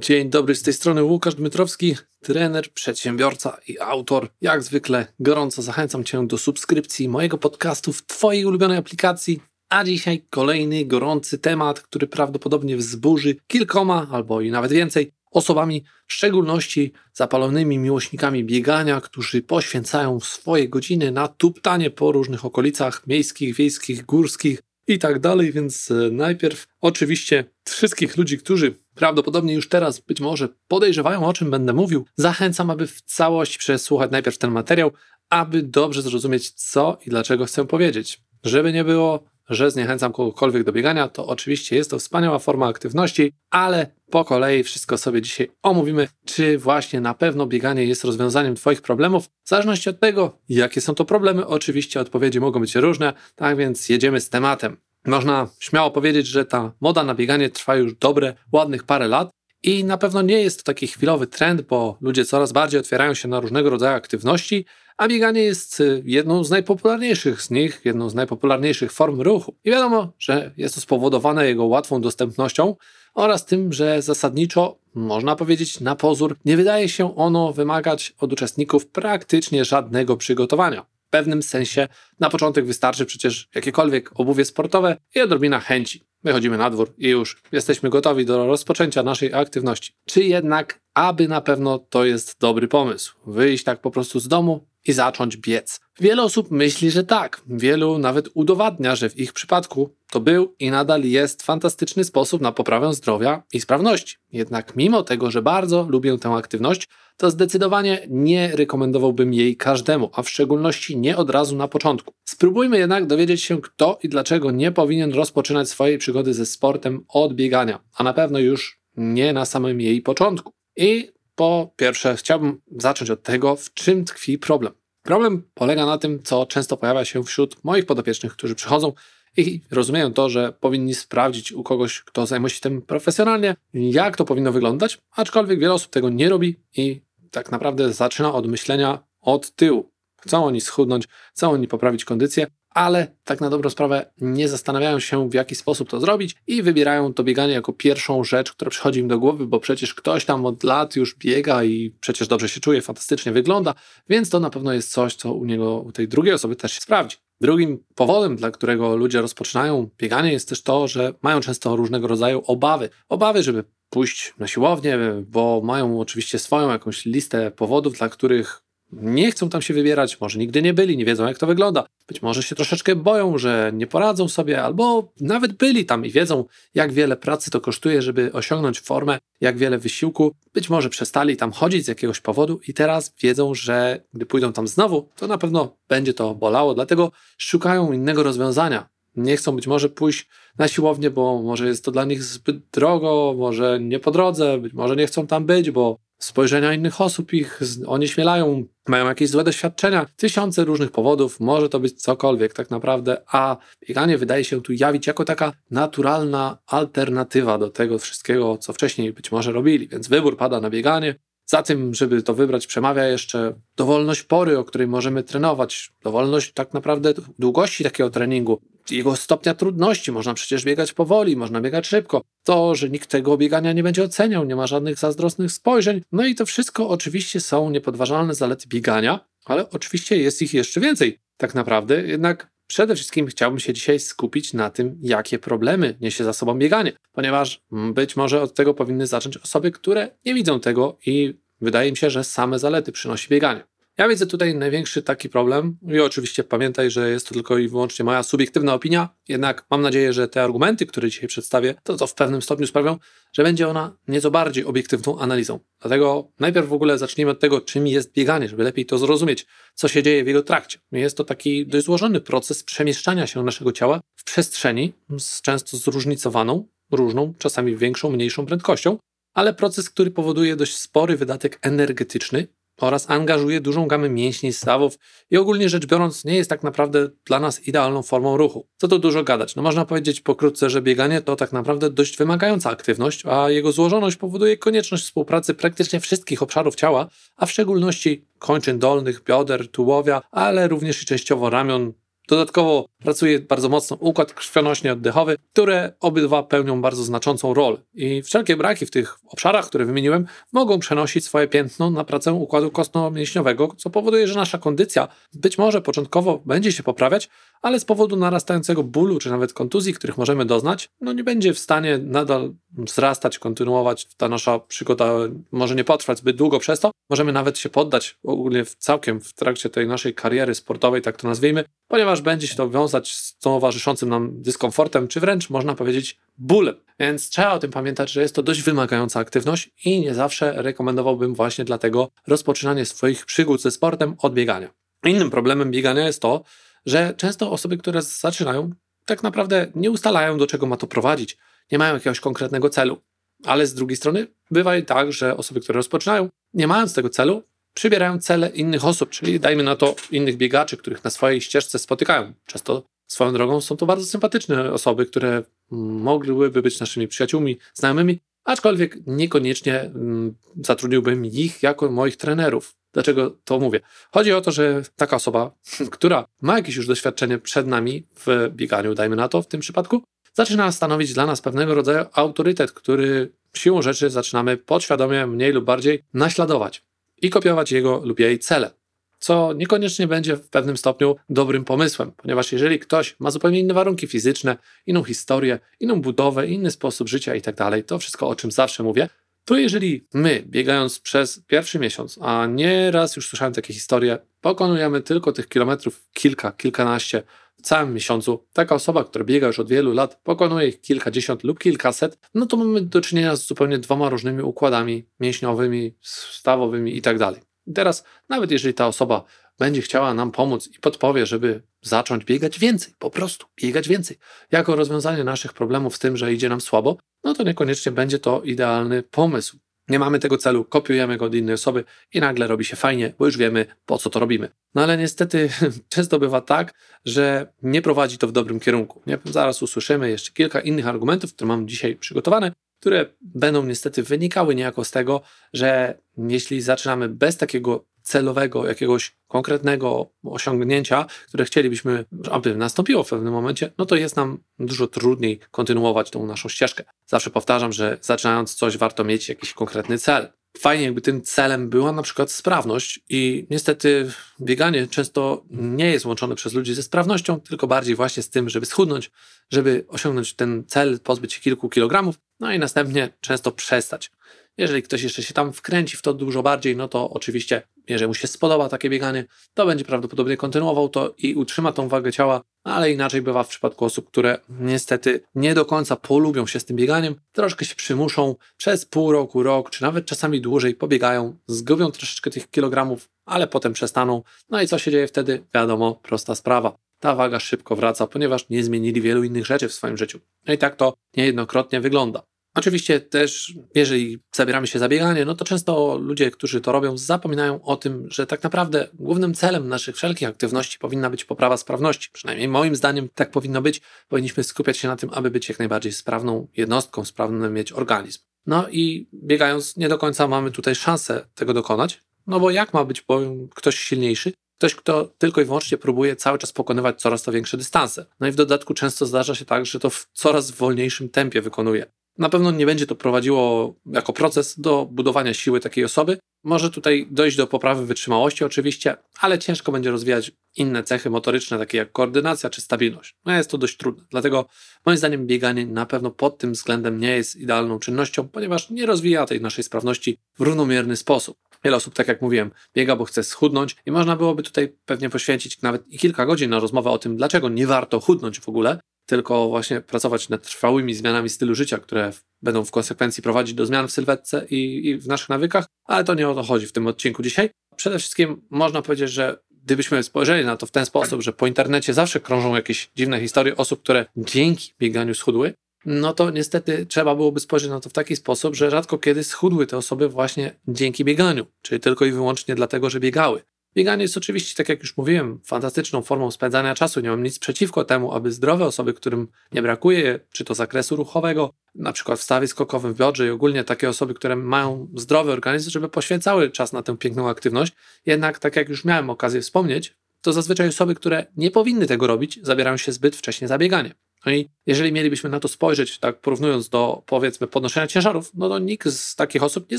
Dzień 0.00 0.30
dobry, 0.30 0.54
z 0.54 0.62
tej 0.62 0.74
strony 0.74 1.04
Łukasz 1.04 1.34
Dmytrowski, 1.34 1.96
trener, 2.22 2.72
przedsiębiorca 2.72 3.58
i 3.68 3.78
autor. 3.78 4.28
Jak 4.40 4.62
zwykle 4.62 5.06
gorąco 5.18 5.62
zachęcam 5.62 6.04
Cię 6.04 6.26
do 6.26 6.38
subskrypcji 6.38 7.08
mojego 7.08 7.38
podcastu 7.38 7.92
w 7.92 8.06
Twojej 8.06 8.44
ulubionej 8.44 8.78
aplikacji. 8.78 9.40
A 9.68 9.84
dzisiaj 9.84 10.26
kolejny 10.30 10.84
gorący 10.84 11.38
temat, 11.38 11.80
który 11.80 12.06
prawdopodobnie 12.06 12.76
wzburzy 12.76 13.36
kilkoma 13.46 14.06
albo 14.10 14.40
i 14.40 14.50
nawet 14.50 14.72
więcej 14.72 15.12
osobami, 15.30 15.84
w 16.06 16.12
szczególności 16.12 16.92
zapalonymi 17.12 17.78
miłośnikami 17.78 18.44
biegania, 18.44 19.00
którzy 19.00 19.42
poświęcają 19.42 20.20
swoje 20.20 20.68
godziny 20.68 21.10
na 21.10 21.28
tuptanie 21.28 21.90
po 21.90 22.12
różnych 22.12 22.44
okolicach 22.44 23.06
miejskich, 23.06 23.54
wiejskich, 23.54 24.06
górskich 24.06 24.62
i 24.94 24.98
tak 24.98 25.18
dalej. 25.18 25.52
Więc 25.52 25.90
e, 25.90 25.94
najpierw 26.10 26.66
oczywiście 26.80 27.44
wszystkich 27.64 28.16
ludzi, 28.16 28.38
którzy 28.38 28.74
prawdopodobnie 28.94 29.54
już 29.54 29.68
teraz 29.68 30.00
być 30.00 30.20
może 30.20 30.48
podejrzewają, 30.68 31.26
o 31.26 31.32
czym 31.32 31.50
będę 31.50 31.72
mówił, 31.72 32.06
zachęcam, 32.16 32.70
aby 32.70 32.86
w 32.86 33.02
całości 33.02 33.58
przesłuchać 33.58 34.10
najpierw 34.10 34.38
ten 34.38 34.50
materiał, 34.50 34.90
aby 35.30 35.62
dobrze 35.62 36.02
zrozumieć, 36.02 36.50
co 36.50 36.98
i 37.06 37.10
dlaczego 37.10 37.44
chcę 37.44 37.66
powiedzieć. 37.66 38.22
Żeby 38.44 38.72
nie 38.72 38.84
było, 38.84 39.24
że 39.50 39.70
zniechęcam 39.70 40.12
kogokolwiek 40.12 40.64
do 40.64 40.72
biegania, 40.72 41.08
to 41.08 41.26
oczywiście 41.26 41.76
jest 41.76 41.90
to 41.90 41.98
wspaniała 41.98 42.38
forma 42.38 42.68
aktywności, 42.68 43.32
ale 43.50 43.86
po 44.10 44.24
kolei 44.24 44.62
wszystko 44.62 44.98
sobie 44.98 45.22
dzisiaj 45.22 45.50
omówimy, 45.62 46.08
czy 46.24 46.58
właśnie 46.58 47.00
na 47.00 47.14
pewno 47.14 47.46
bieganie 47.46 47.84
jest 47.84 48.04
rozwiązaniem 48.04 48.54
Twoich 48.54 48.82
problemów. 48.82 49.24
W 49.44 49.48
zależności 49.48 49.90
od 49.90 50.00
tego, 50.00 50.38
jakie 50.48 50.80
są 50.80 50.94
to 50.94 51.04
problemy, 51.04 51.46
oczywiście 51.46 52.00
odpowiedzi 52.00 52.40
mogą 52.40 52.60
być 52.60 52.74
różne, 52.74 53.12
tak 53.36 53.56
więc 53.56 53.88
jedziemy 53.88 54.20
z 54.20 54.28
tematem. 54.28 54.76
Można 55.06 55.48
śmiało 55.58 55.90
powiedzieć, 55.90 56.26
że 56.26 56.44
ta 56.44 56.72
moda 56.80 57.04
na 57.04 57.14
bieganie 57.14 57.50
trwa 57.50 57.76
już 57.76 57.94
dobre, 57.94 58.34
ładnych 58.52 58.84
parę 58.84 59.08
lat. 59.08 59.30
I 59.62 59.84
na 59.84 59.98
pewno 59.98 60.22
nie 60.22 60.42
jest 60.42 60.58
to 60.58 60.62
taki 60.64 60.86
chwilowy 60.86 61.26
trend, 61.26 61.62
bo 61.62 61.98
ludzie 62.00 62.24
coraz 62.24 62.52
bardziej 62.52 62.80
otwierają 62.80 63.14
się 63.14 63.28
na 63.28 63.40
różnego 63.40 63.70
rodzaju 63.70 63.96
aktywności, 63.96 64.66
bieganie 65.08 65.42
jest 65.42 65.80
y, 65.80 66.02
jedną 66.04 66.44
z 66.44 66.50
najpopularniejszych 66.50 67.42
z 67.42 67.50
nich, 67.50 67.80
jedną 67.84 68.10
z 68.10 68.14
najpopularniejszych 68.14 68.92
form 68.92 69.20
ruchu. 69.20 69.54
I 69.64 69.70
wiadomo, 69.70 70.12
że 70.18 70.52
jest 70.56 70.74
to 70.74 70.80
spowodowane 70.80 71.46
jego 71.46 71.64
łatwą 71.66 72.00
dostępnością 72.00 72.76
oraz 73.14 73.46
tym, 73.46 73.72
że 73.72 74.02
zasadniczo, 74.02 74.78
można 74.94 75.36
powiedzieć 75.36 75.80
na 75.80 75.96
pozór, 75.96 76.36
nie 76.44 76.56
wydaje 76.56 76.88
się 76.88 77.16
ono 77.16 77.52
wymagać 77.52 78.14
od 78.18 78.32
uczestników 78.32 78.86
praktycznie 78.86 79.64
żadnego 79.64 80.16
przygotowania. 80.16 80.82
W 80.82 81.10
pewnym 81.10 81.42
sensie 81.42 81.88
na 82.20 82.30
początek 82.30 82.66
wystarczy 82.66 83.06
przecież 83.06 83.48
jakiekolwiek 83.54 84.20
obuwie 84.20 84.44
sportowe 84.44 84.96
i 85.14 85.20
odrobina 85.20 85.60
chęci. 85.60 86.02
Wychodzimy 86.24 86.58
na 86.58 86.70
dwór 86.70 86.94
i 86.98 87.08
już 87.08 87.42
jesteśmy 87.52 87.90
gotowi 87.90 88.26
do 88.26 88.46
rozpoczęcia 88.46 89.02
naszej 89.02 89.34
aktywności. 89.34 89.92
Czy 90.06 90.24
jednak, 90.24 90.80
aby 90.94 91.28
na 91.28 91.40
pewno 91.40 91.78
to 91.78 92.04
jest 92.04 92.40
dobry 92.40 92.68
pomysł, 92.68 93.14
wyjść 93.26 93.64
tak 93.64 93.80
po 93.80 93.90
prostu 93.90 94.20
z 94.20 94.28
domu 94.28 94.69
i 94.86 94.92
zacząć 94.92 95.36
biec? 95.36 95.80
Wiele 96.00 96.22
osób 96.22 96.50
myśli, 96.50 96.90
że 96.90 97.04
tak. 97.04 97.42
Wielu 97.46 97.98
nawet 97.98 98.28
udowadnia, 98.34 98.96
że 98.96 99.10
w 99.10 99.18
ich 99.18 99.32
przypadku 99.32 99.94
to 100.10 100.20
był 100.20 100.54
i 100.58 100.70
nadal 100.70 101.04
jest 101.04 101.42
fantastyczny 101.42 102.04
sposób 102.04 102.42
na 102.42 102.52
poprawę 102.52 102.94
zdrowia 102.94 103.42
i 103.52 103.60
sprawności. 103.60 104.16
Jednak 104.32 104.76
mimo 104.76 105.02
tego, 105.02 105.30
że 105.30 105.42
bardzo 105.42 105.86
lubię 105.88 106.18
tę 106.18 106.30
aktywność, 106.30 106.88
to 107.16 107.30
zdecydowanie 107.30 108.06
nie 108.08 108.56
rekomendowałbym 108.56 109.34
jej 109.34 109.56
każdemu, 109.56 110.10
a 110.12 110.22
w 110.22 110.30
szczególności 110.30 110.96
nie 110.96 111.16
od 111.16 111.30
razu 111.30 111.56
na 111.56 111.68
początku. 111.68 112.14
Spróbujmy 112.24 112.78
jednak 112.78 113.06
dowiedzieć 113.06 113.42
się, 113.42 113.60
kto 113.60 113.98
i 114.02 114.08
dlaczego 114.08 114.50
nie 114.50 114.72
powinien 114.72 115.12
rozpoczynać 115.12 115.68
swojej 115.68 115.98
przygody 115.98 116.34
ze 116.34 116.46
sportem 116.46 117.04
od 117.08 117.34
biegania, 117.34 117.80
a 117.94 118.02
na 118.02 118.12
pewno 118.12 118.38
już 118.38 118.80
nie 118.96 119.32
na 119.32 119.44
samym 119.44 119.80
jej 119.80 120.02
początku. 120.02 120.52
I 120.76 121.12
po 121.34 121.72
pierwsze, 121.76 122.16
chciałbym 122.16 122.60
zacząć 122.76 123.10
od 123.10 123.22
tego, 123.22 123.56
w 123.56 123.74
czym 123.74 124.04
tkwi 124.04 124.38
problem. 124.38 124.72
Problem 125.02 125.42
polega 125.54 125.86
na 125.86 125.98
tym, 125.98 126.22
co 126.22 126.46
często 126.46 126.76
pojawia 126.76 127.04
się 127.04 127.24
wśród 127.24 127.64
moich 127.64 127.86
podopiecznych, 127.86 128.32
którzy 128.32 128.54
przychodzą 128.54 128.92
i 129.36 129.60
rozumieją 129.70 130.12
to, 130.12 130.28
że 130.28 130.52
powinni 130.52 130.94
sprawdzić 130.94 131.52
u 131.52 131.62
kogoś, 131.62 132.00
kto 132.00 132.26
zajmuje 132.26 132.50
się 132.50 132.60
tym 132.60 132.82
profesjonalnie, 132.82 133.56
jak 133.74 134.16
to 134.16 134.24
powinno 134.24 134.52
wyglądać, 134.52 134.98
aczkolwiek 135.10 135.60
wiele 135.60 135.74
osób 135.74 135.92
tego 135.92 136.10
nie 136.10 136.28
robi 136.28 136.56
i 136.76 137.00
tak 137.30 137.52
naprawdę 137.52 137.92
zaczyna 137.92 138.32
od 138.32 138.46
myślenia 138.46 138.98
od 139.20 139.50
tyłu. 139.50 139.90
Chcą 140.20 140.44
oni 140.44 140.60
schudnąć, 140.60 141.08
chcą 141.34 141.50
oni 141.50 141.68
poprawić 141.68 142.04
kondycję, 142.04 142.46
ale 142.70 143.06
tak 143.24 143.40
na 143.40 143.50
dobrą 143.50 143.70
sprawę 143.70 144.12
nie 144.20 144.48
zastanawiają 144.48 145.00
się, 145.00 145.30
w 145.30 145.34
jaki 145.34 145.54
sposób 145.54 145.88
to 145.88 146.00
zrobić 146.00 146.36
i 146.46 146.62
wybierają 146.62 147.14
to 147.14 147.24
bieganie 147.24 147.52
jako 147.52 147.72
pierwszą 147.72 148.24
rzecz, 148.24 148.52
która 148.52 148.70
przychodzi 148.70 149.00
im 149.00 149.08
do 149.08 149.18
głowy, 149.18 149.46
bo 149.46 149.60
przecież 149.60 149.94
ktoś 149.94 150.24
tam 150.24 150.46
od 150.46 150.64
lat 150.64 150.96
już 150.96 151.16
biega 151.18 151.64
i 151.64 151.94
przecież 152.00 152.28
dobrze 152.28 152.48
się 152.48 152.60
czuje, 152.60 152.82
fantastycznie 152.82 153.32
wygląda, 153.32 153.74
więc 154.08 154.30
to 154.30 154.40
na 154.40 154.50
pewno 154.50 154.72
jest 154.72 154.92
coś, 154.92 155.14
co 155.14 155.32
u 155.34 155.44
niego, 155.44 155.80
u 155.80 155.92
tej 155.92 156.08
drugiej 156.08 156.34
osoby 156.34 156.56
też 156.56 156.72
się 156.72 156.80
sprawdzi. 156.80 157.16
Drugim 157.40 157.84
powodem, 157.94 158.36
dla 158.36 158.50
którego 158.50 158.96
ludzie 158.96 159.20
rozpoczynają 159.20 159.90
bieganie, 159.98 160.32
jest 160.32 160.48
też 160.48 160.62
to, 160.62 160.88
że 160.88 161.14
mają 161.22 161.40
często 161.40 161.76
różnego 161.76 162.08
rodzaju 162.08 162.42
obawy. 162.46 162.90
Obawy, 163.08 163.42
żeby 163.42 163.64
pójść 163.90 164.34
na 164.38 164.46
siłownię, 164.46 164.98
bo 165.26 165.60
mają 165.64 166.00
oczywiście 166.00 166.38
swoją 166.38 166.70
jakąś 166.70 167.04
listę 167.04 167.50
powodów, 167.50 167.98
dla 167.98 168.08
których 168.08 168.62
nie 168.92 169.30
chcą 169.30 169.48
tam 169.48 169.62
się 169.62 169.74
wybierać, 169.74 170.20
może 170.20 170.38
nigdy 170.38 170.62
nie 170.62 170.74
byli, 170.74 170.96
nie 170.96 171.04
wiedzą 171.04 171.26
jak 171.26 171.38
to 171.38 171.46
wygląda. 171.46 171.86
Być 172.08 172.22
może 172.22 172.42
się 172.42 172.54
troszeczkę 172.54 172.96
boją, 172.96 173.38
że 173.38 173.70
nie 173.74 173.86
poradzą 173.86 174.28
sobie, 174.28 174.62
albo 174.62 175.12
nawet 175.20 175.52
byli 175.52 175.84
tam 175.86 176.04
i 176.04 176.10
wiedzą, 176.10 176.44
jak 176.74 176.92
wiele 176.92 177.16
pracy 177.16 177.50
to 177.50 177.60
kosztuje, 177.60 178.02
żeby 178.02 178.32
osiągnąć 178.32 178.80
formę, 178.80 179.18
jak 179.40 179.58
wiele 179.58 179.78
wysiłku. 179.78 180.34
Być 180.54 180.70
może 180.70 180.88
przestali 180.88 181.36
tam 181.36 181.52
chodzić 181.52 181.84
z 181.84 181.88
jakiegoś 181.88 182.20
powodu 182.20 182.60
i 182.68 182.74
teraz 182.74 183.14
wiedzą, 183.20 183.54
że 183.54 184.00
gdy 184.14 184.26
pójdą 184.26 184.52
tam 184.52 184.68
znowu, 184.68 185.08
to 185.16 185.26
na 185.26 185.38
pewno 185.38 185.76
będzie 185.88 186.14
to 186.14 186.34
bolało, 186.34 186.74
dlatego 186.74 187.12
szukają 187.38 187.92
innego 187.92 188.22
rozwiązania. 188.22 188.88
Nie 189.16 189.36
chcą 189.36 189.56
być 189.56 189.66
może 189.66 189.88
pójść 189.88 190.28
na 190.58 190.68
siłownię, 190.68 191.10
bo 191.10 191.42
może 191.42 191.66
jest 191.66 191.84
to 191.84 191.90
dla 191.90 192.04
nich 192.04 192.22
zbyt 192.22 192.56
drogo, 192.72 193.34
może 193.36 193.78
nie 193.80 194.00
po 194.00 194.10
drodze, 194.10 194.58
być 194.58 194.72
może 194.72 194.96
nie 194.96 195.06
chcą 195.06 195.26
tam 195.26 195.46
być, 195.46 195.70
bo 195.70 195.98
spojrzenia 196.20 196.74
innych 196.74 197.00
osób 197.00 197.32
ich 197.32 197.60
onieśmielają, 197.86 198.64
mają 198.88 199.06
jakieś 199.06 199.30
złe 199.30 199.44
doświadczenia, 199.44 200.06
tysiące 200.16 200.64
różnych 200.64 200.90
powodów, 200.90 201.40
może 201.40 201.68
to 201.68 201.80
być 201.80 202.02
cokolwiek 202.02 202.52
tak 202.52 202.70
naprawdę, 202.70 203.22
a 203.26 203.56
bieganie 203.88 204.18
wydaje 204.18 204.44
się 204.44 204.62
tu 204.62 204.72
jawić 204.72 205.06
jako 205.06 205.24
taka 205.24 205.52
naturalna 205.70 206.58
alternatywa 206.66 207.58
do 207.58 207.70
tego 207.70 207.98
wszystkiego, 207.98 208.58
co 208.58 208.72
wcześniej 208.72 209.12
być 209.12 209.32
może 209.32 209.52
robili, 209.52 209.88
więc 209.88 210.08
wybór 210.08 210.36
pada 210.36 210.60
na 210.60 210.70
bieganie. 210.70 211.14
Za 211.50 211.62
tym, 211.62 211.94
żeby 211.94 212.22
to 212.22 212.34
wybrać, 212.34 212.66
przemawia 212.66 213.04
jeszcze 213.04 213.54
dowolność 213.76 214.22
pory, 214.22 214.58
o 214.58 214.64
której 214.64 214.88
możemy 214.88 215.22
trenować, 215.22 215.92
dowolność 216.04 216.52
tak 216.52 216.74
naprawdę 216.74 217.14
długości 217.38 217.84
takiego 217.84 218.10
treningu, 218.10 218.60
jego 218.90 219.16
stopnia 219.16 219.54
trudności. 219.54 220.12
Można 220.12 220.34
przecież 220.34 220.64
biegać 220.64 220.92
powoli, 220.92 221.36
można 221.36 221.60
biegać 221.60 221.86
szybko. 221.86 222.22
To, 222.44 222.74
że 222.74 222.90
nikt 222.90 223.10
tego 223.10 223.36
biegania 223.36 223.72
nie 223.72 223.82
będzie 223.82 224.04
oceniał, 224.04 224.44
nie 224.44 224.56
ma 224.56 224.66
żadnych 224.66 224.98
zazdrosnych 224.98 225.52
spojrzeń. 225.52 226.02
No 226.12 226.26
i 226.26 226.34
to 226.34 226.46
wszystko 226.46 226.88
oczywiście 226.88 227.40
są 227.40 227.70
niepodważalne 227.70 228.34
zalety 228.34 228.68
biegania, 228.68 229.20
ale 229.44 229.70
oczywiście 229.70 230.16
jest 230.16 230.42
ich 230.42 230.54
jeszcze 230.54 230.80
więcej. 230.80 231.18
Tak 231.36 231.54
naprawdę, 231.54 232.02
jednak 232.02 232.49
Przede 232.70 232.94
wszystkim 232.94 233.26
chciałbym 233.26 233.60
się 233.60 233.72
dzisiaj 233.72 234.00
skupić 234.00 234.54
na 234.54 234.70
tym, 234.70 234.98
jakie 235.02 235.38
problemy 235.38 235.96
niesie 236.00 236.24
za 236.24 236.32
sobą 236.32 236.58
bieganie, 236.58 236.92
ponieważ 237.12 237.60
być 237.70 238.16
może 238.16 238.42
od 238.42 238.54
tego 238.54 238.74
powinny 238.74 239.06
zacząć 239.06 239.36
osoby, 239.36 239.70
które 239.70 240.08
nie 240.24 240.34
widzą 240.34 240.60
tego 240.60 240.98
i 241.06 241.34
wydaje 241.60 241.90
mi 241.90 241.96
się, 241.96 242.10
że 242.10 242.24
same 242.24 242.58
zalety 242.58 242.92
przynosi 242.92 243.28
bieganie. 243.28 243.64
Ja 244.00 244.08
widzę 244.08 244.26
tutaj 244.26 244.54
największy 244.54 245.02
taki 245.02 245.28
problem 245.28 245.78
i 245.92 246.00
oczywiście 246.00 246.44
pamiętaj, 246.44 246.90
że 246.90 247.10
jest 247.10 247.28
to 247.28 247.34
tylko 247.34 247.58
i 247.58 247.68
wyłącznie 247.68 248.04
moja 248.04 248.22
subiektywna 248.22 248.74
opinia, 248.74 249.08
jednak 249.28 249.66
mam 249.70 249.82
nadzieję, 249.82 250.12
że 250.12 250.28
te 250.28 250.42
argumenty, 250.42 250.86
które 250.86 251.10
dzisiaj 251.10 251.28
przedstawię, 251.28 251.74
to, 251.82 251.96
to 251.96 252.06
w 252.06 252.14
pewnym 252.14 252.42
stopniu 252.42 252.66
sprawią, 252.66 252.98
że 253.32 253.42
będzie 253.42 253.68
ona 253.68 253.96
nieco 254.08 254.30
bardziej 254.30 254.64
obiektywną 254.64 255.18
analizą. 255.18 255.60
Dlatego 255.80 256.32
najpierw 256.38 256.68
w 256.68 256.72
ogóle 256.72 256.98
zacznijmy 256.98 257.32
od 257.32 257.40
tego, 257.40 257.60
czym 257.60 257.86
jest 257.86 258.12
bieganie, 258.12 258.48
żeby 258.48 258.64
lepiej 258.64 258.86
to 258.86 258.98
zrozumieć, 258.98 259.46
co 259.74 259.88
się 259.88 260.02
dzieje 260.02 260.24
w 260.24 260.26
jego 260.26 260.42
trakcie. 260.42 260.78
Jest 260.92 261.16
to 261.16 261.24
taki 261.24 261.66
dość 261.66 261.86
złożony 261.86 262.20
proces 262.20 262.62
przemieszczania 262.62 263.26
się 263.26 263.42
naszego 263.42 263.72
ciała 263.72 264.00
w 264.16 264.24
przestrzeni, 264.24 264.92
z 265.18 265.40
często 265.40 265.76
zróżnicowaną, 265.76 266.68
różną, 266.90 267.34
czasami 267.38 267.76
większą, 267.76 268.10
mniejszą 268.10 268.46
prędkością, 268.46 268.98
ale 269.34 269.54
proces, 269.54 269.90
który 269.90 270.10
powoduje 270.10 270.56
dość 270.56 270.76
spory 270.76 271.16
wydatek 271.16 271.58
energetyczny 271.62 272.46
oraz 272.80 273.10
angażuje 273.10 273.60
dużą 273.60 273.86
gamę 273.86 274.08
mięśni, 274.08 274.52
stawów 274.52 274.98
i 275.30 275.36
ogólnie 275.36 275.68
rzecz 275.68 275.86
biorąc 275.86 276.24
nie 276.24 276.34
jest 276.34 276.50
tak 276.50 276.62
naprawdę 276.62 277.08
dla 277.26 277.40
nas 277.40 277.68
idealną 277.68 278.02
formą 278.02 278.36
ruchu. 278.36 278.66
Co 278.76 278.88
tu 278.88 278.98
dużo 278.98 279.24
gadać? 279.24 279.56
No 279.56 279.62
można 279.62 279.84
powiedzieć 279.84 280.20
pokrótce, 280.20 280.70
że 280.70 280.82
bieganie 280.82 281.20
to 281.20 281.36
tak 281.36 281.52
naprawdę 281.52 281.90
dość 281.90 282.16
wymagająca 282.16 282.70
aktywność, 282.70 283.26
a 283.26 283.50
jego 283.50 283.72
złożoność 283.72 284.16
powoduje 284.16 284.56
konieczność 284.56 285.04
współpracy 285.04 285.54
praktycznie 285.54 286.00
wszystkich 286.00 286.42
obszarów 286.42 286.74
ciała, 286.74 287.08
a 287.36 287.46
w 287.46 287.50
szczególności 287.50 288.24
kończyn 288.38 288.78
dolnych, 288.78 289.24
bioder, 289.24 289.68
tułowia, 289.68 290.22
ale 290.30 290.68
również 290.68 291.02
i 291.02 291.06
częściowo 291.06 291.50
ramion, 291.50 291.92
Dodatkowo 292.30 292.86
pracuje 292.98 293.38
bardzo 293.38 293.68
mocno 293.68 293.96
układ 294.00 294.34
krwionośny-oddechowy, 294.34 295.36
które 295.52 295.92
obydwa 296.00 296.42
pełnią 296.42 296.82
bardzo 296.82 297.04
znaczącą 297.04 297.54
rolę. 297.54 297.76
I 297.94 298.22
wszelkie 298.22 298.56
braki 298.56 298.86
w 298.86 298.90
tych 298.90 299.18
obszarach, 299.28 299.66
które 299.66 299.84
wymieniłem, 299.84 300.26
mogą 300.52 300.78
przenosić 300.78 301.24
swoje 301.24 301.48
piętno 301.48 301.90
na 301.90 302.04
pracę 302.04 302.32
układu 302.32 302.70
kostno-mięśniowego, 302.70 303.68
co 303.76 303.90
powoduje, 303.90 304.28
że 304.28 304.34
nasza 304.34 304.58
kondycja 304.58 305.08
być 305.34 305.58
może 305.58 305.82
początkowo 305.82 306.42
będzie 306.46 306.72
się 306.72 306.82
poprawiać, 306.82 307.28
ale 307.62 307.80
z 307.80 307.84
powodu 307.84 308.16
narastającego 308.16 308.82
bólu 308.82 309.18
czy 309.18 309.30
nawet 309.30 309.52
kontuzji, 309.52 309.94
których 309.94 310.18
możemy 310.18 310.44
doznać, 310.44 310.88
no 311.00 311.12
nie 311.12 311.24
będzie 311.24 311.54
w 311.54 311.58
stanie 311.58 311.98
nadal 311.98 312.54
wzrastać, 312.72 313.38
kontynuować. 313.38 314.06
Ta 314.16 314.28
nasza 314.28 314.58
przygoda 314.58 315.14
może 315.52 315.74
nie 315.74 315.84
potrwać 315.84 316.18
zbyt 316.18 316.36
długo 316.36 316.58
przez 316.58 316.80
to. 316.80 316.90
Możemy 317.10 317.32
nawet 317.32 317.58
się 317.58 317.68
poddać 317.68 318.18
ogólnie 318.24 318.64
całkiem 318.64 319.20
w 319.20 319.32
trakcie 319.32 319.70
tej 319.70 319.86
naszej 319.86 320.14
kariery 320.14 320.54
sportowej, 320.54 321.02
tak 321.02 321.16
to 321.16 321.28
nazwijmy, 321.28 321.64
ponieważ 321.90 322.20
będzie 322.20 322.46
się 322.46 322.54
to 322.54 322.70
wiązać 322.70 323.14
z 323.14 323.38
towarzyszącym 323.38 324.08
nam 324.08 324.42
dyskomfortem, 324.42 325.08
czy 325.08 325.20
wręcz 325.20 325.50
można 325.50 325.74
powiedzieć 325.74 326.18
bólem. 326.38 326.74
Więc 327.00 327.28
trzeba 327.28 327.52
o 327.52 327.58
tym 327.58 327.70
pamiętać, 327.70 328.12
że 328.12 328.22
jest 328.22 328.34
to 328.34 328.42
dość 328.42 328.62
wymagająca 328.62 329.20
aktywność 329.20 329.70
i 329.84 330.00
nie 330.00 330.14
zawsze 330.14 330.62
rekomendowałbym 330.62 331.34
właśnie 331.34 331.64
dlatego 331.64 332.10
rozpoczynanie 332.26 332.86
swoich 332.86 333.26
przygód 333.26 333.62
ze 333.62 333.70
sportem 333.70 334.16
od 334.18 334.34
biegania. 334.34 334.70
Innym 335.04 335.30
problemem 335.30 335.70
biegania 335.70 336.06
jest 336.06 336.22
to, 336.22 336.44
że 336.86 337.14
często 337.16 337.50
osoby, 337.50 337.76
które 337.76 338.02
zaczynają, 338.02 338.70
tak 339.04 339.22
naprawdę 339.22 339.66
nie 339.74 339.90
ustalają, 339.90 340.38
do 340.38 340.46
czego 340.46 340.66
ma 340.66 340.76
to 340.76 340.86
prowadzić, 340.86 341.38
nie 341.72 341.78
mają 341.78 341.94
jakiegoś 341.94 342.20
konkretnego 342.20 342.70
celu. 342.70 343.00
Ale 343.44 343.66
z 343.66 343.74
drugiej 343.74 343.96
strony 343.96 344.26
bywa 344.50 344.76
i 344.76 344.84
tak, 344.84 345.12
że 345.12 345.36
osoby, 345.36 345.60
które 345.60 345.76
rozpoczynają, 345.76 346.28
nie 346.54 346.66
mając 346.66 346.94
tego 346.94 347.08
celu, 347.08 347.42
przybierają 347.80 348.18
cele 348.18 348.48
innych 348.48 348.84
osób, 348.84 349.10
czyli 349.10 349.40
dajmy 349.40 349.62
na 349.62 349.76
to 349.76 349.94
innych 350.10 350.36
biegaczy, 350.36 350.76
których 350.76 351.04
na 351.04 351.10
swojej 351.10 351.40
ścieżce 351.40 351.78
spotykają. 351.78 352.32
Często 352.46 352.82
swoją 353.06 353.32
drogą 353.32 353.60
są 353.60 353.76
to 353.76 353.86
bardzo 353.86 354.06
sympatyczne 354.06 354.72
osoby, 354.72 355.06
które 355.06 355.42
mogłyby 355.70 356.62
być 356.62 356.80
naszymi 356.80 357.08
przyjaciółmi, 357.08 357.58
znajomymi, 357.74 358.18
aczkolwiek 358.44 358.96
niekoniecznie 359.06 359.80
mm, 359.80 360.34
zatrudniłbym 360.60 361.26
ich 361.26 361.62
jako 361.62 361.90
moich 361.90 362.16
trenerów. 362.16 362.74
Dlaczego 362.92 363.36
to 363.44 363.58
mówię? 363.58 363.80
Chodzi 364.12 364.32
o 364.32 364.40
to, 364.40 364.52
że 364.52 364.82
taka 364.96 365.16
osoba, 365.16 365.50
która 365.96 366.24
ma 366.42 366.56
jakieś 366.56 366.76
już 366.76 366.86
doświadczenie 366.86 367.38
przed 367.38 367.66
nami 367.66 368.06
w 368.26 368.50
bieganiu, 368.50 368.94
dajmy 368.94 369.16
na 369.16 369.28
to 369.28 369.42
w 369.42 369.48
tym 369.48 369.60
przypadku, 369.60 370.02
zaczyna 370.34 370.72
stanowić 370.72 371.14
dla 371.14 371.26
nas 371.26 371.40
pewnego 371.40 371.74
rodzaju 371.74 372.06
autorytet, 372.12 372.72
który 372.72 373.32
siłą 373.54 373.82
rzeczy 373.82 374.10
zaczynamy 374.10 374.56
podświadomie, 374.56 375.26
mniej 375.26 375.52
lub 375.52 375.64
bardziej 375.64 376.02
naśladować 376.14 376.89
i 377.22 377.30
kopiować 377.30 377.72
jego 377.72 378.00
lub 378.04 378.20
jej 378.20 378.38
cele. 378.38 378.70
Co 379.18 379.52
niekoniecznie 379.52 380.06
będzie 380.06 380.36
w 380.36 380.48
pewnym 380.48 380.76
stopniu 380.76 381.16
dobrym 381.28 381.64
pomysłem, 381.64 382.12
ponieważ 382.16 382.52
jeżeli 382.52 382.78
ktoś 382.78 383.16
ma 383.18 383.30
zupełnie 383.30 383.60
inne 383.60 383.74
warunki 383.74 384.06
fizyczne, 384.06 384.56
inną 384.86 385.04
historię, 385.04 385.58
inną 385.80 386.00
budowę, 386.00 386.46
inny 386.46 386.70
sposób 386.70 387.08
życia 387.08 387.34
itd., 387.34 387.70
tak 387.70 387.86
to 387.86 387.98
wszystko 387.98 388.28
o 388.28 388.36
czym 388.36 388.50
zawsze 388.50 388.82
mówię, 388.82 389.08
to 389.44 389.56
jeżeli 389.56 390.06
my, 390.14 390.44
biegając 390.46 391.00
przez 391.00 391.42
pierwszy 391.46 391.78
miesiąc, 391.78 392.18
a 392.22 392.46
nieraz 392.46 393.16
już 393.16 393.28
słyszałem 393.28 393.54
takie 393.54 393.74
historie, 393.74 394.18
pokonujemy 394.40 395.00
tylko 395.00 395.32
tych 395.32 395.48
kilometrów 395.48 396.08
kilka, 396.12 396.52
kilkanaście 396.52 397.22
w 397.56 397.62
całym 397.62 397.94
miesiącu, 397.94 398.46
taka 398.52 398.74
osoba, 398.74 399.04
która 399.04 399.24
biega 399.24 399.46
już 399.46 399.58
od 399.58 399.68
wielu 399.68 399.92
lat, 399.92 400.20
pokonuje 400.22 400.68
ich 400.68 400.80
kilkadziesiąt 400.80 401.44
lub 401.44 401.58
kilkaset, 401.58 402.18
no 402.34 402.46
to 402.46 402.56
mamy 402.56 402.80
do 402.80 403.00
czynienia 403.00 403.36
z 403.36 403.46
zupełnie 403.46 403.78
dwoma 403.78 404.08
różnymi 404.08 404.42
układami 404.42 405.06
mięśniowymi, 405.20 405.94
stawowymi 406.00 406.94
itd. 406.94 407.18
Tak 407.18 407.44
I 407.66 407.72
teraz, 407.72 408.04
nawet 408.28 408.50
jeżeli 408.50 408.74
ta 408.74 408.86
osoba 408.86 409.24
będzie 409.60 409.82
chciała 409.82 410.14
nam 410.14 410.30
pomóc 410.32 410.70
i 410.76 410.78
podpowie, 410.78 411.26
żeby 411.26 411.62
zacząć 411.82 412.24
biegać 412.24 412.58
więcej, 412.58 412.94
po 412.98 413.10
prostu 413.10 413.46
biegać 413.62 413.88
więcej, 413.88 414.16
jako 414.52 414.76
rozwiązanie 414.76 415.24
naszych 415.24 415.52
problemów 415.52 415.96
z 415.96 415.98
tym, 415.98 416.16
że 416.16 416.32
idzie 416.32 416.48
nam 416.48 416.60
słabo, 416.60 416.96
no 417.24 417.34
to 417.34 417.42
niekoniecznie 417.42 417.92
będzie 417.92 418.18
to 418.18 418.42
idealny 418.42 419.02
pomysł. 419.02 419.58
Nie 419.88 419.98
mamy 419.98 420.18
tego 420.18 420.38
celu, 420.38 420.64
kopiujemy 420.64 421.16
go 421.16 421.24
od 421.24 421.34
innej 421.34 421.54
osoby 421.54 421.84
i 422.14 422.20
nagle 422.20 422.46
robi 422.46 422.64
się 422.64 422.76
fajnie, 422.76 423.14
bo 423.18 423.26
już 423.26 423.36
wiemy, 423.36 423.66
po 423.86 423.98
co 423.98 424.10
to 424.10 424.20
robimy. 424.20 424.48
No 424.74 424.82
ale 424.82 424.96
niestety 424.96 425.48
często 425.94 426.18
bywa 426.18 426.40
tak, 426.40 426.74
że 427.04 427.52
nie 427.62 427.82
prowadzi 427.82 428.18
to 428.18 428.28
w 428.28 428.32
dobrym 428.32 428.60
kierunku. 428.60 429.02
Nie? 429.06 429.18
Zaraz 429.24 429.62
usłyszymy 429.62 430.10
jeszcze 430.10 430.32
kilka 430.32 430.60
innych 430.60 430.86
argumentów, 430.86 431.34
które 431.34 431.48
mam 431.48 431.68
dzisiaj 431.68 431.96
przygotowane, 431.96 432.52
które 432.80 433.06
będą 433.20 433.64
niestety 433.64 434.02
wynikały 434.02 434.54
niejako 434.54 434.84
z 434.84 434.90
tego, 434.90 435.20
że 435.52 435.98
jeśli 436.18 436.62
zaczynamy 436.62 437.08
bez 437.08 437.36
takiego 437.36 437.84
celowego, 438.10 438.66
jakiegoś 438.66 439.16
konkretnego 439.28 440.06
osiągnięcia, 440.24 441.06
które 441.28 441.44
chcielibyśmy, 441.44 442.04
aby 442.30 442.56
nastąpiło 442.56 443.02
w 443.02 443.10
pewnym 443.10 443.32
momencie, 443.32 443.72
no 443.78 443.86
to 443.86 443.96
jest 443.96 444.16
nam 444.16 444.38
dużo 444.58 444.86
trudniej 444.86 445.40
kontynuować 445.50 446.10
tą 446.10 446.26
naszą 446.26 446.48
ścieżkę. 446.48 446.84
Zawsze 447.06 447.30
powtarzam, 447.30 447.72
że 447.72 447.98
zaczynając 448.00 448.54
coś, 448.54 448.76
warto 448.76 449.04
mieć 449.04 449.28
jakiś 449.28 449.52
konkretny 449.52 449.98
cel. 449.98 450.28
Fajnie, 450.58 450.84
jakby 450.84 451.00
tym 451.00 451.22
celem 451.22 451.70
była 451.70 451.92
na 451.92 452.02
przykład 452.02 452.32
sprawność, 452.32 453.00
i 453.08 453.46
niestety 453.50 454.10
bieganie 454.40 454.86
często 454.86 455.44
nie 455.50 455.90
jest 455.90 456.06
łączone 456.06 456.34
przez 456.34 456.54
ludzi 456.54 456.74
ze 456.74 456.82
sprawnością, 456.82 457.40
tylko 457.40 457.66
bardziej 457.66 457.94
właśnie 457.94 458.22
z 458.22 458.30
tym, 458.30 458.48
żeby 458.48 458.66
schudnąć, 458.66 459.10
żeby 459.50 459.84
osiągnąć 459.88 460.34
ten 460.34 460.64
cel, 460.66 461.00
pozbyć 461.00 461.32
się 461.32 461.40
kilku 461.40 461.68
kilogramów, 461.68 462.16
no 462.40 462.52
i 462.52 462.58
następnie 462.58 463.08
często 463.20 463.52
przestać. 463.52 464.10
Jeżeli 464.58 464.82
ktoś 464.82 465.02
jeszcze 465.02 465.22
się 465.22 465.34
tam 465.34 465.52
wkręci 465.52 465.96
w 465.96 466.02
to 466.02 466.14
dużo 466.14 466.42
bardziej, 466.42 466.76
no 466.76 466.88
to 466.88 467.10
oczywiście, 467.10 467.62
jeżeli 467.88 468.08
mu 468.08 468.14
się 468.14 468.28
spodoba 468.28 468.68
takie 468.68 468.90
bieganie, 468.90 469.24
to 469.54 469.66
będzie 469.66 469.84
prawdopodobnie 469.84 470.36
kontynuował 470.36 470.88
to 470.88 471.14
i 471.18 471.34
utrzyma 471.34 471.72
tą 471.72 471.88
wagę 471.88 472.12
ciała, 472.12 472.42
ale 472.64 472.92
inaczej 472.92 473.22
bywa 473.22 473.42
w 473.42 473.48
przypadku 473.48 473.84
osób, 473.84 474.08
które 474.08 474.38
niestety 474.48 475.20
nie 475.34 475.54
do 475.54 475.64
końca 475.64 475.96
polubią 475.96 476.46
się 476.46 476.60
z 476.60 476.64
tym 476.64 476.76
bieganiem, 476.76 477.14
troszkę 477.32 477.64
się 477.64 477.74
przymuszą, 477.74 478.34
przez 478.56 478.84
pół 478.84 479.12
roku, 479.12 479.42
rok, 479.42 479.70
czy 479.70 479.82
nawet 479.82 480.06
czasami 480.06 480.40
dłużej 480.40 480.74
pobiegają, 480.74 481.36
zgubią 481.46 481.90
troszeczkę 481.90 482.30
tych 482.30 482.50
kilogramów, 482.50 483.08
ale 483.26 483.46
potem 483.46 483.72
przestaną. 483.72 484.22
No 484.50 484.62
i 484.62 484.66
co 484.66 484.78
się 484.78 484.90
dzieje 484.90 485.08
wtedy? 485.08 485.44
Wiadomo, 485.54 485.94
prosta 486.02 486.34
sprawa 486.34 486.76
ta 487.00 487.14
waga 487.14 487.40
szybko 487.40 487.76
wraca, 487.76 488.06
ponieważ 488.06 488.48
nie 488.48 488.64
zmienili 488.64 489.00
wielu 489.00 489.24
innych 489.24 489.46
rzeczy 489.46 489.68
w 489.68 489.74
swoim 489.74 489.96
życiu. 489.96 490.20
No 490.46 490.54
i 490.54 490.58
tak 490.58 490.76
to 490.76 490.94
niejednokrotnie 491.16 491.80
wygląda. 491.80 492.22
Oczywiście 492.54 493.00
też, 493.00 493.54
jeżeli 493.74 494.18
zabieramy 494.32 494.66
się 494.66 494.78
za 494.78 494.88
bieganie, 494.88 495.24
no 495.24 495.34
to 495.34 495.44
często 495.44 495.98
ludzie, 495.98 496.30
którzy 496.30 496.60
to 496.60 496.72
robią, 496.72 496.98
zapominają 496.98 497.62
o 497.62 497.76
tym, 497.76 498.06
że 498.10 498.26
tak 498.26 498.42
naprawdę 498.42 498.88
głównym 498.94 499.34
celem 499.34 499.68
naszych 499.68 499.96
wszelkich 499.96 500.28
aktywności 500.28 500.78
powinna 500.78 501.10
być 501.10 501.24
poprawa 501.24 501.56
sprawności. 501.56 502.08
Przynajmniej 502.12 502.48
moim 502.48 502.76
zdaniem 502.76 503.08
tak 503.14 503.30
powinno 503.30 503.62
być. 503.62 503.80
Powinniśmy 504.08 504.44
skupiać 504.44 504.78
się 504.78 504.88
na 504.88 504.96
tym, 504.96 505.10
aby 505.12 505.30
być 505.30 505.48
jak 505.48 505.58
najbardziej 505.58 505.92
sprawną 505.92 506.48
jednostką, 506.56 507.04
sprawny 507.04 507.50
mieć 507.50 507.72
organizm. 507.72 508.18
No 508.46 508.68
i 508.68 509.08
biegając, 509.14 509.76
nie 509.76 509.88
do 509.88 509.98
końca 509.98 510.28
mamy 510.28 510.50
tutaj 510.52 510.74
szansę 510.74 511.26
tego 511.34 511.54
dokonać, 511.54 512.02
no 512.26 512.40
bo 512.40 512.50
jak 512.50 512.74
ma 512.74 512.84
być 512.84 513.00
powiem, 513.00 513.48
ktoś 513.48 513.78
silniejszy, 513.78 514.32
Ktoś, 514.60 514.74
kto 514.74 515.04
tylko 515.18 515.40
i 515.40 515.44
wyłącznie 515.44 515.78
próbuje 515.78 516.16
cały 516.16 516.38
czas 516.38 516.52
pokonywać 516.52 517.00
coraz 517.00 517.22
to 517.22 517.32
większe 517.32 517.56
dystanse. 517.56 518.06
No 518.20 518.26
i 518.26 518.32
w 518.32 518.34
dodatku 518.34 518.74
często 518.74 519.06
zdarza 519.06 519.34
się 519.34 519.44
tak, 519.44 519.66
że 519.66 519.80
to 519.80 519.90
w 519.90 520.08
coraz 520.12 520.50
wolniejszym 520.50 521.08
tempie 521.08 521.42
wykonuje. 521.42 521.86
Na 522.18 522.28
pewno 522.28 522.50
nie 522.50 522.66
będzie 522.66 522.86
to 522.86 522.94
prowadziło 522.94 523.74
jako 523.86 524.12
proces 524.12 524.60
do 524.60 524.88
budowania 524.90 525.34
siły 525.34 525.60
takiej 525.60 525.84
osoby. 525.84 526.18
Może 526.44 526.70
tutaj 526.70 527.06
dojść 527.10 527.36
do 527.36 527.46
poprawy 527.46 527.86
wytrzymałości 527.86 528.44
oczywiście, 528.44 528.96
ale 529.20 529.38
ciężko 529.38 529.72
będzie 529.72 529.90
rozwijać 529.90 530.32
inne 530.56 530.82
cechy 530.82 531.10
motoryczne, 531.10 531.58
takie 531.58 531.78
jak 531.78 531.92
koordynacja 531.92 532.50
czy 532.50 532.60
stabilność. 532.60 533.14
No 533.24 533.32
jest 533.32 533.50
to 533.50 533.58
dość 533.58 533.76
trudne. 533.76 534.04
Dlatego 534.10 534.46
moim 534.86 534.98
zdaniem 534.98 535.26
bieganie 535.26 535.66
na 535.66 535.86
pewno 535.86 536.10
pod 536.10 536.38
tym 536.38 536.52
względem 536.52 537.00
nie 537.00 537.16
jest 537.16 537.36
idealną 537.36 537.78
czynnością, 537.78 538.28
ponieważ 538.28 538.70
nie 538.70 538.86
rozwija 538.86 539.26
tej 539.26 539.40
naszej 539.40 539.64
sprawności 539.64 540.18
w 540.38 540.40
równomierny 540.40 540.96
sposób. 540.96 541.38
Wiele 541.64 541.76
osób, 541.76 541.94
tak 541.94 542.08
jak 542.08 542.22
mówiłem, 542.22 542.50
biega, 542.74 542.96
bo 542.96 543.04
chce 543.04 543.22
schudnąć 543.22 543.76
i 543.86 543.90
można 543.90 544.16
byłoby 544.16 544.42
tutaj 544.42 544.76
pewnie 544.86 545.10
poświęcić 545.10 545.62
nawet 545.62 545.88
i 545.88 545.98
kilka 545.98 546.26
godzin 546.26 546.50
na 546.50 546.58
rozmowę 546.58 546.90
o 546.90 546.98
tym, 546.98 547.16
dlaczego 547.16 547.48
nie 547.48 547.66
warto 547.66 548.00
chudnąć 548.00 548.40
w 548.40 548.48
ogóle, 548.48 548.80
tylko 549.10 549.48
właśnie 549.48 549.80
pracować 549.80 550.28
nad 550.28 550.42
trwałymi 550.42 550.94
zmianami 550.94 551.28
stylu 551.28 551.54
życia, 551.54 551.78
które 551.78 552.12
będą 552.42 552.64
w 552.64 552.70
konsekwencji 552.70 553.22
prowadzić 553.22 553.54
do 553.54 553.66
zmian 553.66 553.88
w 553.88 553.92
sylwetce 553.92 554.46
i, 554.50 554.88
i 554.88 554.96
w 554.98 555.06
naszych 555.06 555.28
nawykach, 555.28 555.66
ale 555.84 556.04
to 556.04 556.14
nie 556.14 556.28
o 556.28 556.34
to 556.34 556.42
chodzi 556.42 556.66
w 556.66 556.72
tym 556.72 556.86
odcinku 556.86 557.22
dzisiaj. 557.22 557.50
Przede 557.76 557.98
wszystkim 557.98 558.42
można 558.50 558.82
powiedzieć, 558.82 559.10
że 559.10 559.38
gdybyśmy 559.64 560.02
spojrzeli 560.02 560.44
na 560.44 560.56
to 560.56 560.66
w 560.66 560.70
ten 560.70 560.86
sposób, 560.86 561.22
że 561.22 561.32
po 561.32 561.46
internecie 561.46 561.94
zawsze 561.94 562.20
krążą 562.20 562.54
jakieś 562.54 562.90
dziwne 562.96 563.20
historie 563.20 563.56
osób, 563.56 563.82
które 563.82 564.06
dzięki 564.16 564.72
bieganiu 564.80 565.14
schudły, 565.14 565.54
no 565.84 566.12
to 566.12 566.30
niestety 566.30 566.86
trzeba 566.86 567.14
byłoby 567.14 567.40
spojrzeć 567.40 567.70
na 567.70 567.80
to 567.80 567.90
w 567.90 567.92
taki 567.92 568.16
sposób, 568.16 568.56
że 568.56 568.70
rzadko 568.70 568.98
kiedy 568.98 569.24
schudły 569.24 569.66
te 569.66 569.76
osoby 569.76 570.08
właśnie 570.08 570.54
dzięki 570.68 571.04
bieganiu, 571.04 571.46
czyli 571.62 571.80
tylko 571.80 572.04
i 572.04 572.12
wyłącznie 572.12 572.54
dlatego, 572.54 572.90
że 572.90 573.00
biegały. 573.00 573.42
Bieganie 573.74 574.02
jest 574.02 574.16
oczywiście, 574.16 574.54
tak 574.56 574.68
jak 574.68 574.80
już 574.80 574.96
mówiłem, 574.96 575.40
fantastyczną 575.44 576.02
formą 576.02 576.30
spędzania 576.30 576.74
czasu. 576.74 577.00
Nie 577.00 577.10
mam 577.10 577.22
nic 577.22 577.38
przeciwko 577.38 577.84
temu, 577.84 578.12
aby 578.12 578.32
zdrowe 578.32 578.66
osoby, 578.66 578.94
którym 578.94 579.28
nie 579.52 579.62
brakuje, 579.62 580.20
czy 580.32 580.44
to 580.44 580.54
zakresu 580.54 580.96
ruchowego, 580.96 581.54
na 581.74 581.92
przykład 581.92 582.18
w 582.18 582.22
stawie 582.22 582.46
skokowym, 582.46 582.94
w 582.94 582.96
biodrze 582.96 583.26
i 583.26 583.30
ogólnie 583.30 583.64
takie 583.64 583.88
osoby, 583.88 584.14
które 584.14 584.36
mają 584.36 584.88
zdrowy 584.96 585.32
organizm, 585.32 585.70
żeby 585.70 585.88
poświęcały 585.88 586.50
czas 586.50 586.72
na 586.72 586.82
tę 586.82 586.96
piękną 586.96 587.28
aktywność. 587.28 587.72
Jednak, 588.06 588.38
tak 588.38 588.56
jak 588.56 588.68
już 588.68 588.84
miałem 588.84 589.10
okazję 589.10 589.40
wspomnieć, 589.40 589.94
to 590.20 590.32
zazwyczaj 590.32 590.68
osoby, 590.68 590.94
które 590.94 591.26
nie 591.36 591.50
powinny 591.50 591.86
tego 591.86 592.06
robić, 592.06 592.38
zabierają 592.42 592.76
się 592.76 592.92
zbyt 592.92 593.16
wcześnie 593.16 593.48
za 593.48 593.58
bieganie. 593.58 593.94
No 594.26 594.32
i 594.32 594.48
jeżeli 594.66 594.92
mielibyśmy 594.92 595.30
na 595.30 595.40
to 595.40 595.48
spojrzeć, 595.48 595.98
tak 595.98 596.20
porównując 596.20 596.68
do 596.68 597.02
powiedzmy 597.06 597.46
podnoszenia 597.46 597.86
ciężarów, 597.86 598.30
no 598.34 598.48
to 598.48 598.58
nikt 598.58 598.88
z 598.88 599.14
takich 599.14 599.42
osób 599.42 599.70
nie 599.70 599.78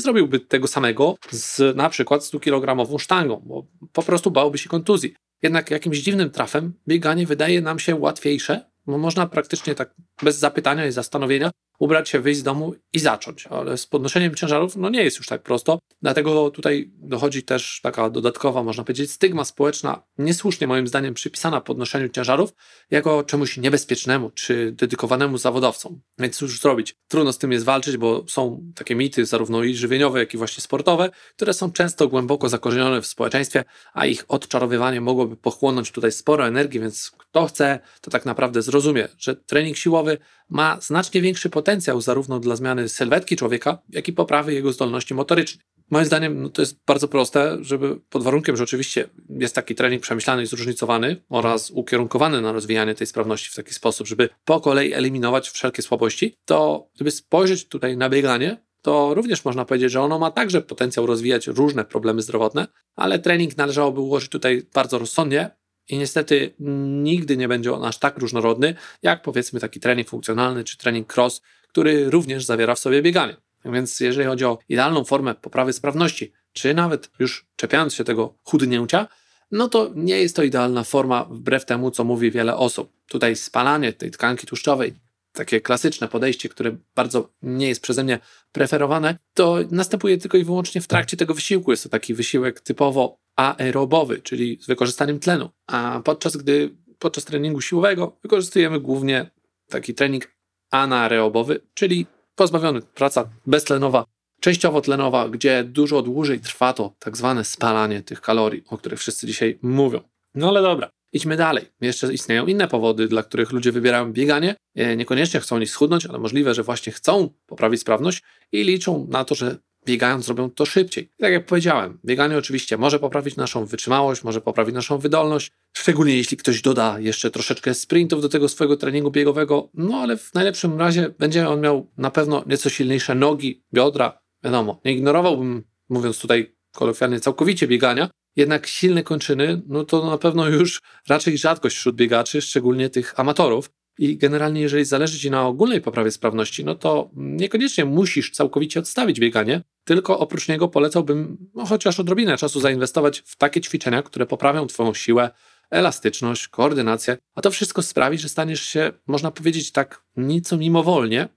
zrobiłby 0.00 0.40
tego 0.40 0.68
samego 0.68 1.14
z 1.30 1.76
na 1.76 1.88
przykład 1.88 2.22
100-kilogramową 2.22 2.98
sztangą, 2.98 3.42
bo 3.46 3.66
po 3.92 4.02
prostu 4.02 4.30
bałby 4.30 4.58
się 4.58 4.68
kontuzji. 4.68 5.14
Jednak 5.42 5.70
jakimś 5.70 5.98
dziwnym 5.98 6.30
trafem 6.30 6.72
bieganie 6.88 7.26
wydaje 7.26 7.60
nam 7.60 7.78
się 7.78 7.94
łatwiejsze, 7.94 8.70
bo 8.86 8.98
można 8.98 9.26
praktycznie 9.26 9.74
tak 9.74 9.94
bez 10.22 10.38
zapytania 10.38 10.86
i 10.86 10.92
zastanowienia 10.92 11.50
ubrać 11.82 12.08
się, 12.08 12.20
wyjść 12.20 12.40
z 12.40 12.42
domu 12.42 12.74
i 12.92 12.98
zacząć. 12.98 13.46
Ale 13.46 13.76
z 13.76 13.86
podnoszeniem 13.86 14.34
ciężarów 14.34 14.76
no 14.76 14.90
nie 14.90 15.04
jest 15.04 15.18
już 15.18 15.26
tak 15.26 15.42
prosto. 15.42 15.78
Dlatego 16.02 16.50
tutaj 16.50 16.90
dochodzi 16.94 17.42
też 17.42 17.80
taka 17.82 18.10
dodatkowa, 18.10 18.62
można 18.62 18.84
powiedzieć, 18.84 19.10
stygma 19.10 19.44
społeczna, 19.44 20.02
niesłusznie 20.18 20.66
moim 20.66 20.86
zdaniem 20.86 21.14
przypisana 21.14 21.60
podnoszeniu 21.60 22.08
ciężarów, 22.08 22.54
jako 22.90 23.22
czemuś 23.22 23.56
niebezpiecznemu 23.56 24.30
czy 24.30 24.72
dedykowanemu 24.72 25.38
zawodowcom. 25.38 26.00
Więc 26.18 26.36
cóż 26.36 26.60
zrobić? 26.60 26.94
Trudno 27.08 27.32
z 27.32 27.38
tym 27.38 27.52
jest 27.52 27.64
walczyć, 27.64 27.96
bo 27.96 28.24
są 28.28 28.72
takie 28.74 28.94
mity, 28.94 29.26
zarówno 29.26 29.62
i 29.62 29.74
żywieniowe, 29.74 30.18
jak 30.18 30.34
i 30.34 30.36
właśnie 30.36 30.62
sportowe, 30.62 31.10
które 31.36 31.54
są 31.54 31.72
często 31.72 32.08
głęboko 32.08 32.48
zakorzenione 32.48 33.02
w 33.02 33.06
społeczeństwie, 33.06 33.64
a 33.92 34.06
ich 34.06 34.24
odczarowywanie 34.28 35.00
mogłoby 35.00 35.36
pochłonąć 35.36 35.90
tutaj 35.90 36.12
sporo 36.12 36.46
energii, 36.46 36.80
więc 36.80 37.10
kto 37.10 37.46
chce, 37.46 37.80
to 38.00 38.10
tak 38.10 38.26
naprawdę 38.26 38.62
zrozumie, 38.62 39.08
że 39.18 39.36
trening 39.36 39.76
siłowy 39.76 40.18
ma 40.52 40.80
znacznie 40.80 41.22
większy 41.22 41.50
potencjał 41.50 42.00
zarówno 42.00 42.40
dla 42.40 42.56
zmiany 42.56 42.88
sylwetki 42.88 43.36
człowieka, 43.36 43.78
jak 43.88 44.08
i 44.08 44.12
poprawy 44.12 44.54
jego 44.54 44.72
zdolności 44.72 45.14
motorycznych. 45.14 45.64
Moim 45.90 46.06
zdaniem 46.06 46.42
no 46.42 46.48
to 46.48 46.62
jest 46.62 46.80
bardzo 46.86 47.08
proste, 47.08 47.58
żeby 47.60 48.00
pod 48.10 48.22
warunkiem, 48.22 48.56
że 48.56 48.64
oczywiście 48.64 49.08
jest 49.28 49.54
taki 49.54 49.74
trening 49.74 50.02
przemyślany 50.02 50.42
i 50.42 50.46
zróżnicowany 50.46 51.16
oraz 51.28 51.70
ukierunkowany 51.70 52.40
na 52.40 52.52
rozwijanie 52.52 52.94
tej 52.94 53.06
sprawności 53.06 53.50
w 53.50 53.54
taki 53.54 53.74
sposób, 53.74 54.06
żeby 54.06 54.28
po 54.44 54.60
kolei 54.60 54.92
eliminować 54.92 55.50
wszelkie 55.50 55.82
słabości, 55.82 56.36
to 56.44 56.88
gdyby 56.94 57.10
spojrzeć 57.10 57.68
tutaj 57.68 57.96
na 57.96 58.10
bieganie, 58.10 58.64
to 58.82 59.14
również 59.14 59.44
można 59.44 59.64
powiedzieć, 59.64 59.92
że 59.92 60.00
ono 60.00 60.18
ma 60.18 60.30
także 60.30 60.60
potencjał 60.60 61.06
rozwijać 61.06 61.46
różne 61.46 61.84
problemy 61.84 62.22
zdrowotne, 62.22 62.66
ale 62.96 63.18
trening 63.18 63.56
należałoby 63.56 64.00
ułożyć 64.00 64.30
tutaj 64.30 64.62
bardzo 64.74 64.98
rozsądnie, 64.98 65.50
i 65.88 65.98
niestety 65.98 66.54
nigdy 67.02 67.36
nie 67.36 67.48
będzie 67.48 67.72
on 67.72 67.84
aż 67.84 67.98
tak 67.98 68.18
różnorodny, 68.18 68.74
jak 69.02 69.22
powiedzmy 69.22 69.60
taki 69.60 69.80
trening 69.80 70.08
funkcjonalny 70.08 70.64
czy 70.64 70.78
trening 70.78 71.16
cross, 71.16 71.42
który 71.68 72.10
również 72.10 72.44
zawiera 72.44 72.74
w 72.74 72.78
sobie 72.78 73.02
bieganie. 73.02 73.36
Więc 73.64 74.00
jeżeli 74.00 74.26
chodzi 74.28 74.44
o 74.44 74.58
idealną 74.68 75.04
formę 75.04 75.34
poprawy 75.34 75.72
sprawności, 75.72 76.32
czy 76.52 76.74
nawet 76.74 77.10
już 77.18 77.46
czepiając 77.56 77.94
się 77.94 78.04
tego 78.04 78.34
chudnięcia, 78.44 79.08
no 79.50 79.68
to 79.68 79.90
nie 79.94 80.20
jest 80.20 80.36
to 80.36 80.42
idealna 80.42 80.84
forma 80.84 81.24
wbrew 81.24 81.64
temu, 81.64 81.90
co 81.90 82.04
mówi 82.04 82.30
wiele 82.30 82.56
osób. 82.56 82.92
Tutaj 83.08 83.36
spalanie 83.36 83.92
tej 83.92 84.10
tkanki 84.10 84.46
tłuszczowej, 84.46 84.94
takie 85.32 85.60
klasyczne 85.60 86.08
podejście, 86.08 86.48
które 86.48 86.76
bardzo 86.94 87.28
nie 87.42 87.68
jest 87.68 87.82
przeze 87.82 88.04
mnie 88.04 88.18
preferowane, 88.52 89.18
to 89.34 89.58
następuje 89.70 90.18
tylko 90.18 90.38
i 90.38 90.44
wyłącznie 90.44 90.80
w 90.80 90.86
trakcie 90.86 91.16
tego 91.16 91.34
wysiłku. 91.34 91.70
Jest 91.70 91.82
to 91.82 91.88
taki 91.88 92.14
wysiłek 92.14 92.60
typowo 92.60 93.18
aerobowy, 93.36 94.20
czyli 94.20 94.58
z 94.60 94.66
wykorzystaniem 94.66 95.20
tlenu. 95.20 95.50
A 95.66 96.00
podczas 96.04 96.36
gdy 96.36 96.76
podczas 96.98 97.24
treningu 97.24 97.60
siłowego 97.60 98.16
wykorzystujemy 98.22 98.80
głównie 98.80 99.30
taki 99.68 99.94
trening 99.94 100.28
anaerobowy, 100.70 101.60
czyli 101.74 102.06
pozbawiony 102.34 102.82
praca 102.82 103.30
beztlenowa, 103.46 104.04
częściowo 104.40 104.80
tlenowa, 104.80 105.28
gdzie 105.28 105.64
dużo 105.64 106.02
dłużej 106.02 106.40
trwa 106.40 106.72
to 106.72 106.94
tak 106.98 107.16
zwane 107.16 107.44
spalanie 107.44 108.02
tych 108.02 108.20
kalorii, 108.20 108.64
o 108.68 108.78
których 108.78 108.98
wszyscy 108.98 109.26
dzisiaj 109.26 109.58
mówią. 109.62 110.00
No 110.34 110.48
ale 110.48 110.62
dobra, 110.62 110.90
idźmy 111.12 111.36
dalej. 111.36 111.64
Jeszcze 111.80 112.12
istnieją 112.12 112.46
inne 112.46 112.68
powody, 112.68 113.08
dla 113.08 113.22
których 113.22 113.52
ludzie 113.52 113.72
wybierają 113.72 114.12
bieganie. 114.12 114.54
E, 114.74 114.96
niekoniecznie 114.96 115.40
chcą 115.40 115.56
oni 115.56 115.66
schudnąć, 115.66 116.06
ale 116.06 116.18
możliwe, 116.18 116.54
że 116.54 116.62
właśnie 116.62 116.92
chcą 116.92 117.30
poprawić 117.46 117.80
sprawność 117.80 118.22
i 118.52 118.64
liczą 118.64 119.06
na 119.10 119.24
to, 119.24 119.34
że 119.34 119.56
biegając 119.86 120.24
zrobią 120.24 120.50
to 120.50 120.66
szybciej. 120.66 121.10
Tak 121.18 121.32
jak 121.32 121.46
powiedziałem, 121.46 121.98
bieganie 122.04 122.38
oczywiście 122.38 122.76
może 122.78 122.98
poprawić 122.98 123.36
naszą 123.36 123.64
wytrzymałość, 123.66 124.24
może 124.24 124.40
poprawić 124.40 124.74
naszą 124.74 124.98
wydolność, 124.98 125.50
szczególnie 125.76 126.16
jeśli 126.16 126.36
ktoś 126.36 126.62
doda 126.62 126.98
jeszcze 126.98 127.30
troszeczkę 127.30 127.74
sprintów 127.74 128.22
do 128.22 128.28
tego 128.28 128.48
swojego 128.48 128.76
treningu 128.76 129.10
biegowego, 129.10 129.68
no 129.74 129.96
ale 129.96 130.16
w 130.16 130.34
najlepszym 130.34 130.78
razie 130.78 131.14
będzie 131.18 131.48
on 131.48 131.60
miał 131.60 131.90
na 131.96 132.10
pewno 132.10 132.44
nieco 132.46 132.70
silniejsze 132.70 133.14
nogi, 133.14 133.62
biodra, 133.74 134.18
wiadomo, 134.44 134.80
nie 134.84 134.92
ignorowałbym, 134.92 135.64
mówiąc 135.88 136.20
tutaj 136.20 136.56
kolokwialnie, 136.72 137.20
całkowicie 137.20 137.68
biegania, 137.68 138.10
jednak 138.36 138.66
silne 138.66 139.02
kończyny, 139.02 139.62
no 139.66 139.84
to 139.84 140.10
na 140.10 140.18
pewno 140.18 140.48
już 140.48 140.80
raczej 141.08 141.38
rzadkość 141.38 141.76
wśród 141.76 141.96
biegaczy, 141.96 142.42
szczególnie 142.42 142.90
tych 142.90 143.20
amatorów. 143.20 143.70
I 143.98 144.16
generalnie, 144.16 144.60
jeżeli 144.60 144.84
zależy 144.84 145.18
Ci 145.18 145.30
na 145.30 145.46
ogólnej 145.46 145.80
poprawie 145.80 146.10
sprawności, 146.10 146.64
no 146.64 146.74
to 146.74 147.10
niekoniecznie 147.16 147.84
musisz 147.84 148.30
całkowicie 148.30 148.80
odstawić 148.80 149.20
bieganie, 149.20 149.62
tylko 149.84 150.18
oprócz 150.18 150.48
niego 150.48 150.68
polecałbym 150.68 151.38
no, 151.54 151.66
chociaż 151.66 152.00
odrobinę 152.00 152.36
czasu 152.36 152.60
zainwestować 152.60 153.22
w 153.26 153.36
takie 153.36 153.60
ćwiczenia, 153.60 154.02
które 154.02 154.26
poprawią 154.26 154.66
Twoją 154.66 154.94
siłę, 154.94 155.30
elastyczność, 155.70 156.48
koordynację, 156.48 157.16
a 157.34 157.40
to 157.40 157.50
wszystko 157.50 157.82
sprawi, 157.82 158.18
że 158.18 158.28
staniesz 158.28 158.62
się, 158.62 158.92
można 159.06 159.30
powiedzieć 159.30 159.72
tak 159.72 160.04
nieco 160.16 160.56
mimowolnie, 160.56 161.28